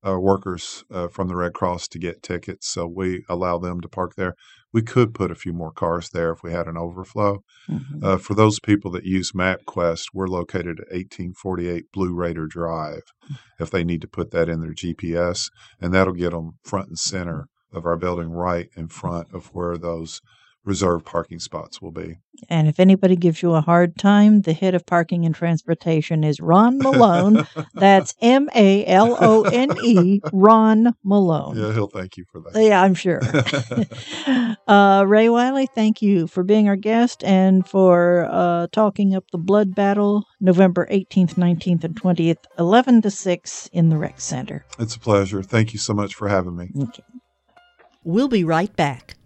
uh, 0.07 0.19
workers 0.19 0.85
uh, 0.91 1.09
from 1.09 1.29
the 1.29 1.37
Red 1.37 1.53
Cross 1.53 1.89
to 1.89 1.99
get 1.99 2.23
tickets. 2.23 2.69
So 2.69 2.87
we 2.87 3.25
allow 3.29 3.59
them 3.59 3.81
to 3.83 3.89
park 3.89 4.15
there. 4.17 4.35
We 4.73 4.83
could 4.83 5.13
put 5.15 5.31
a 5.31 5.35
few 5.35 5.53
more 5.53 5.73
cars 5.73 6.11
there 6.11 6.33
if 6.33 6.43
we 6.43 6.53
had 6.53 6.67
an 6.69 6.77
overflow. 6.77 7.43
Mhm. 7.69 8.03
Uh, 8.03 8.17
for 8.17 8.35
those 8.35 8.61
people 8.61 8.91
that 8.93 9.05
use 9.05 9.33
MapQuest, 9.33 10.07
we're 10.15 10.27
located 10.27 10.81
at 10.81 10.93
1848 10.93 11.87
Blue 11.93 12.15
Raider 12.15 12.47
Drive. 12.47 13.03
If 13.59 13.71
they 13.71 13.85
need 13.85 14.01
to 14.01 14.09
put 14.09 14.31
that 14.31 14.49
in 14.49 14.61
their 14.61 14.73
GPS, 14.75 15.51
and 15.81 15.93
that'll 15.93 16.15
get 16.15 16.31
them 16.31 16.53
front 16.65 16.89
and 16.89 16.99
center 16.99 17.49
of 17.73 17.85
our 17.85 17.97
building, 17.97 18.31
right 18.31 18.69
in 18.77 18.89
front 18.89 19.29
of 19.35 19.47
where 19.49 19.77
those 19.77 20.21
reserved 20.65 21.07
parking 21.07 21.39
spots 21.39 21.81
will 21.81 21.91
be. 21.91 22.19
And 22.49 22.69
if 22.69 22.81
anybody 22.81 23.17
gives 23.17 23.43
you 23.43 23.55
a 23.55 23.61
hard 23.61 23.97
time, 23.97 24.43
the 24.43 24.53
head 24.53 24.75
of 24.75 24.87
parking 24.87 25.27
and 25.27 25.35
transportation 25.35 26.25
is 26.25 26.41
Ron 26.41 26.79
Malone. 26.79 27.47
That's 27.75 28.15
M 28.21 28.49
A 28.55 28.87
L 28.87 29.17
O 29.21 29.43
N 29.43 29.77
E, 29.83 30.21
Ron 30.33 30.95
Malone. 31.05 31.57
Yeah, 31.57 31.73
he'll 31.73 31.89
thank 31.89 32.17
you 32.17 32.25
for 32.31 32.41
that. 32.41 32.63
Yeah, 32.63 32.83
I'm 32.83 32.95
sure. 32.95 33.21
uh, 34.69 35.05
Ray 35.07 35.29
Wiley, 35.29 35.67
thank 35.75 36.01
you 36.01 36.27
for 36.27 36.43
being 36.43 36.69
our 36.69 36.77
guest 36.77 37.25
and 37.25 37.67
for 37.67 38.27
uh, 38.31 38.69
talking 38.73 39.15
up 39.15 39.31
the 39.33 39.39
blood 39.39 39.75
battle 39.75 40.25
November 40.41 40.87
18th, 40.91 41.35
19th, 41.35 41.85
and 41.85 42.01
20th, 42.01 42.45
11 42.59 43.03
to 43.03 43.11
6 43.11 43.69
in 43.73 43.89
the 43.91 43.97
Rec 43.97 44.21
Center. 44.21 44.65
It's 44.79 44.97
a 44.97 45.01
pleasure. 45.01 45.43
Thank 45.43 45.73
you 45.73 45.79
so 45.79 45.93
much 45.93 46.15
for 46.15 46.29
having 46.29 46.57
me. 46.57 46.71
Okay. 46.81 47.03
We'll 48.03 48.29
be 48.29 48.45
right 48.45 48.75
back. 48.77 49.17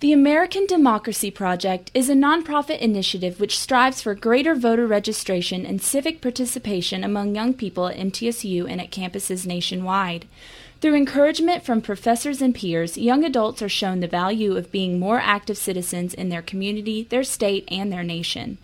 The 0.00 0.14
American 0.14 0.64
Democracy 0.64 1.30
Project 1.30 1.90
is 1.92 2.08
a 2.08 2.14
nonprofit 2.14 2.78
initiative 2.78 3.38
which 3.38 3.58
strives 3.58 4.00
for 4.00 4.14
greater 4.14 4.54
voter 4.54 4.86
registration 4.86 5.66
and 5.66 5.82
civic 5.82 6.22
participation 6.22 7.04
among 7.04 7.34
young 7.34 7.52
people 7.52 7.86
at 7.86 7.98
MTSU 7.98 8.66
and 8.66 8.80
at 8.80 8.90
campuses 8.90 9.46
nationwide. 9.46 10.24
Through 10.80 10.94
encouragement 10.94 11.64
from 11.64 11.82
professors 11.82 12.40
and 12.40 12.54
peers, 12.54 12.96
young 12.96 13.24
adults 13.24 13.60
are 13.60 13.68
shown 13.68 14.00
the 14.00 14.08
value 14.08 14.56
of 14.56 14.72
being 14.72 14.98
more 14.98 15.20
active 15.20 15.58
citizens 15.58 16.14
in 16.14 16.30
their 16.30 16.40
community, 16.40 17.02
their 17.02 17.22
state, 17.22 17.68
and 17.70 17.92
their 17.92 18.02
nation. 18.02 18.56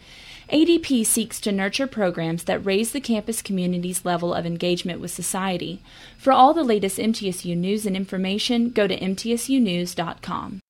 ADP 0.51 1.05
seeks 1.05 1.39
to 1.41 1.53
nurture 1.53 1.87
programs 1.87 2.45
that 2.45 2.65
raise 2.65 2.93
the 2.93 3.01
campus 3.01 3.43
community's 3.43 4.07
level 4.07 4.33
of 4.33 4.47
engagement 4.47 5.03
with 5.03 5.11
society. 5.11 5.83
For 6.17 6.33
all 6.33 6.55
the 6.55 6.65
latest 6.65 6.97
MTSU 6.97 7.55
news 7.55 7.85
and 7.85 7.95
information, 7.95 8.71
go 8.71 8.87
to 8.87 8.99
mtsunews.com. 8.99 10.61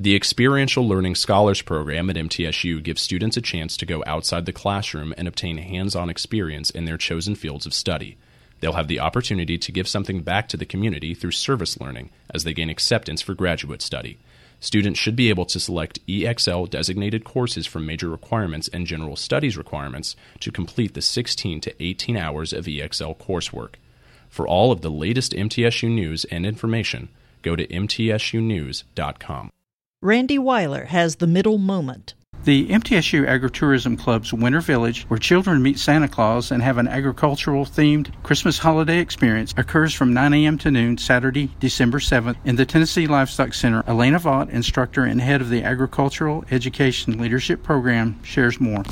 The 0.00 0.14
Experiential 0.14 0.86
Learning 0.86 1.16
Scholars 1.16 1.60
Program 1.60 2.08
at 2.08 2.14
MTSU 2.14 2.84
gives 2.84 3.02
students 3.02 3.36
a 3.36 3.40
chance 3.40 3.76
to 3.76 3.84
go 3.84 4.04
outside 4.06 4.46
the 4.46 4.52
classroom 4.52 5.12
and 5.18 5.26
obtain 5.26 5.58
hands 5.58 5.96
on 5.96 6.08
experience 6.08 6.70
in 6.70 6.84
their 6.84 6.96
chosen 6.96 7.34
fields 7.34 7.66
of 7.66 7.74
study. 7.74 8.16
They'll 8.60 8.74
have 8.74 8.86
the 8.86 9.00
opportunity 9.00 9.58
to 9.58 9.72
give 9.72 9.88
something 9.88 10.20
back 10.20 10.46
to 10.50 10.56
the 10.56 10.64
community 10.64 11.14
through 11.14 11.32
service 11.32 11.80
learning 11.80 12.10
as 12.32 12.44
they 12.44 12.54
gain 12.54 12.70
acceptance 12.70 13.20
for 13.22 13.34
graduate 13.34 13.82
study. 13.82 14.18
Students 14.60 15.00
should 15.00 15.16
be 15.16 15.30
able 15.30 15.46
to 15.46 15.58
select 15.58 16.06
EXL 16.06 16.70
designated 16.70 17.24
courses 17.24 17.66
from 17.66 17.84
major 17.84 18.08
requirements 18.08 18.68
and 18.68 18.86
general 18.86 19.16
studies 19.16 19.56
requirements 19.56 20.14
to 20.38 20.52
complete 20.52 20.94
the 20.94 21.02
16 21.02 21.60
to 21.62 21.82
18 21.82 22.16
hours 22.16 22.52
of 22.52 22.66
EXL 22.66 23.18
coursework. 23.18 23.74
For 24.28 24.46
all 24.46 24.70
of 24.70 24.82
the 24.82 24.92
latest 24.92 25.32
MTSU 25.32 25.90
news 25.90 26.24
and 26.26 26.46
information, 26.46 27.08
go 27.42 27.56
to 27.56 27.66
mtsunews.com. 27.66 29.50
Randy 30.00 30.38
Weiler 30.38 30.84
has 30.84 31.16
the 31.16 31.26
middle 31.26 31.58
moment. 31.58 32.14
The 32.44 32.68
MTSU 32.68 33.26
Agritourism 33.26 33.98
Club's 33.98 34.32
Winter 34.32 34.60
Village, 34.60 35.02
where 35.08 35.18
children 35.18 35.60
meet 35.60 35.76
Santa 35.76 36.06
Claus 36.06 36.52
and 36.52 36.62
have 36.62 36.78
an 36.78 36.86
agricultural 36.86 37.64
themed 37.64 38.12
Christmas 38.22 38.58
holiday 38.58 39.00
experience, 39.00 39.52
occurs 39.56 39.92
from 39.92 40.14
9 40.14 40.34
a.m. 40.34 40.56
to 40.58 40.70
noon 40.70 40.98
Saturday, 40.98 41.50
December 41.58 41.98
7th 41.98 42.36
in 42.44 42.54
the 42.54 42.64
Tennessee 42.64 43.08
Livestock 43.08 43.54
Center. 43.54 43.82
Elena 43.88 44.20
Vaught, 44.20 44.50
instructor 44.50 45.02
and 45.02 45.20
head 45.20 45.40
of 45.40 45.50
the 45.50 45.64
Agricultural 45.64 46.44
Education 46.52 47.18
Leadership 47.18 47.64
Program, 47.64 48.22
shares 48.22 48.60
more. 48.60 48.84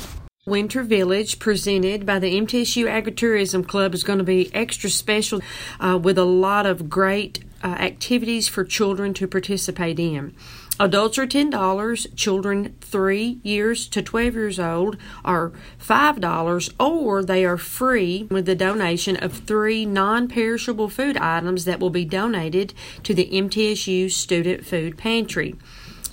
Winter 0.45 0.83
Village, 0.83 1.39
presented 1.39 2.05
by 2.05 2.19
the 2.19 2.37
MTSU 2.37 2.83
Agritourism 2.83 3.65
Club, 3.65 3.93
is 3.93 4.03
going 4.03 4.19
to 4.19 4.25
be 4.25 4.53
extra 4.53 4.89
special 4.89 5.39
uh, 5.79 5.97
with 6.01 6.17
a 6.17 6.25
lot 6.25 6.65
of 6.65 6.89
great 6.89 7.45
uh, 7.63 7.67
activities 7.67 8.47
for 8.49 8.65
children 8.65 9.13
to 9.13 9.27
participate 9.27 9.99
in. 9.99 10.35
Adults 10.79 11.17
are 11.17 11.25
$10, 11.25 12.15
children 12.15 12.75
3 12.81 13.39
years 13.41 13.87
to 13.87 14.01
12 14.03 14.35
years 14.35 14.59
old 14.59 14.95
are 15.25 15.51
$5, 15.81 16.73
or 16.79 17.23
they 17.23 17.43
are 17.45 17.57
free 17.57 18.27
with 18.29 18.45
the 18.45 18.55
donation 18.55 19.15
of 19.17 19.33
three 19.33 19.87
non 19.87 20.27
perishable 20.27 20.87
food 20.87 21.17
items 21.17 21.65
that 21.65 21.79
will 21.79 21.89
be 21.89 22.05
donated 22.05 22.75
to 23.01 23.15
the 23.15 23.27
MTSU 23.31 24.11
Student 24.11 24.67
Food 24.67 24.99
Pantry. 24.99 25.55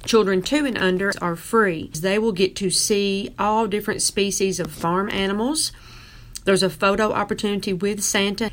Children 0.07 0.41
two 0.41 0.65
and 0.65 0.79
under 0.79 1.13
are 1.21 1.37
free. 1.37 1.91
They 1.95 2.19
will 2.19 2.33
get 2.33 2.57
to 2.57 2.71
see 2.71 3.35
all 3.39 3.67
different 3.67 4.01
species 4.01 4.59
of 4.61 4.73
farm 4.73 5.11
animals. 5.11 5.73
There's 6.45 6.63
a 6.63 6.71
photo 6.71 7.13
opportunity 7.13 7.75
with 7.75 8.03
Santa. 8.03 8.51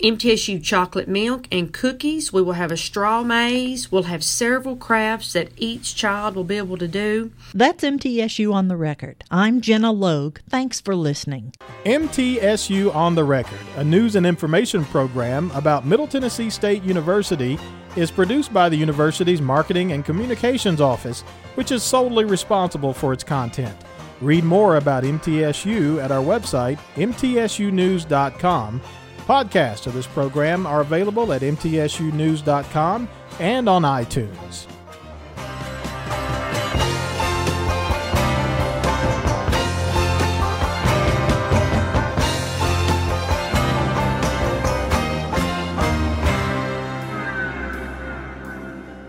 MTSU 0.00 0.62
chocolate 0.62 1.08
milk 1.08 1.46
and 1.52 1.72
cookies. 1.72 2.32
We 2.32 2.42
will 2.42 2.54
have 2.54 2.72
a 2.72 2.76
straw 2.76 3.22
maze. 3.22 3.92
We'll 3.92 4.04
have 4.04 4.24
several 4.24 4.76
crafts 4.76 5.32
that 5.34 5.50
each 5.56 5.94
child 5.94 6.34
will 6.34 6.44
be 6.44 6.56
able 6.56 6.78
to 6.78 6.88
do. 6.88 7.32
That's 7.54 7.84
MTSU 7.84 8.52
on 8.52 8.68
the 8.68 8.76
record. 8.76 9.24
I'm 9.30 9.60
Gina 9.60 9.92
Logue. 9.92 10.38
Thanks 10.48 10.80
for 10.80 10.96
listening. 10.96 11.52
MTSU 11.84 12.94
on 12.94 13.14
the 13.14 13.24
Record, 13.24 13.58
a 13.76 13.84
news 13.84 14.16
and 14.16 14.26
information 14.26 14.84
program 14.86 15.50
about 15.52 15.86
Middle 15.86 16.06
Tennessee 16.06 16.50
State 16.50 16.82
University, 16.82 17.58
is 17.96 18.10
produced 18.10 18.52
by 18.52 18.68
the 18.68 18.76
university's 18.76 19.40
Marketing 19.40 19.92
and 19.92 20.04
Communications 20.04 20.80
Office, 20.80 21.22
which 21.54 21.72
is 21.72 21.82
solely 21.82 22.24
responsible 22.24 22.92
for 22.92 23.12
its 23.12 23.24
content. 23.24 23.76
Read 24.20 24.44
more 24.44 24.76
about 24.76 25.04
MTSU 25.04 26.02
at 26.02 26.12
our 26.12 26.22
website, 26.22 26.78
mtsunews.com. 26.96 28.80
Podcasts 29.30 29.86
of 29.86 29.92
this 29.92 30.08
program 30.08 30.66
are 30.66 30.80
available 30.80 31.32
at 31.32 31.42
mtsunews.com 31.42 33.08
and 33.38 33.68
on 33.68 33.82
iTunes. 33.82 34.66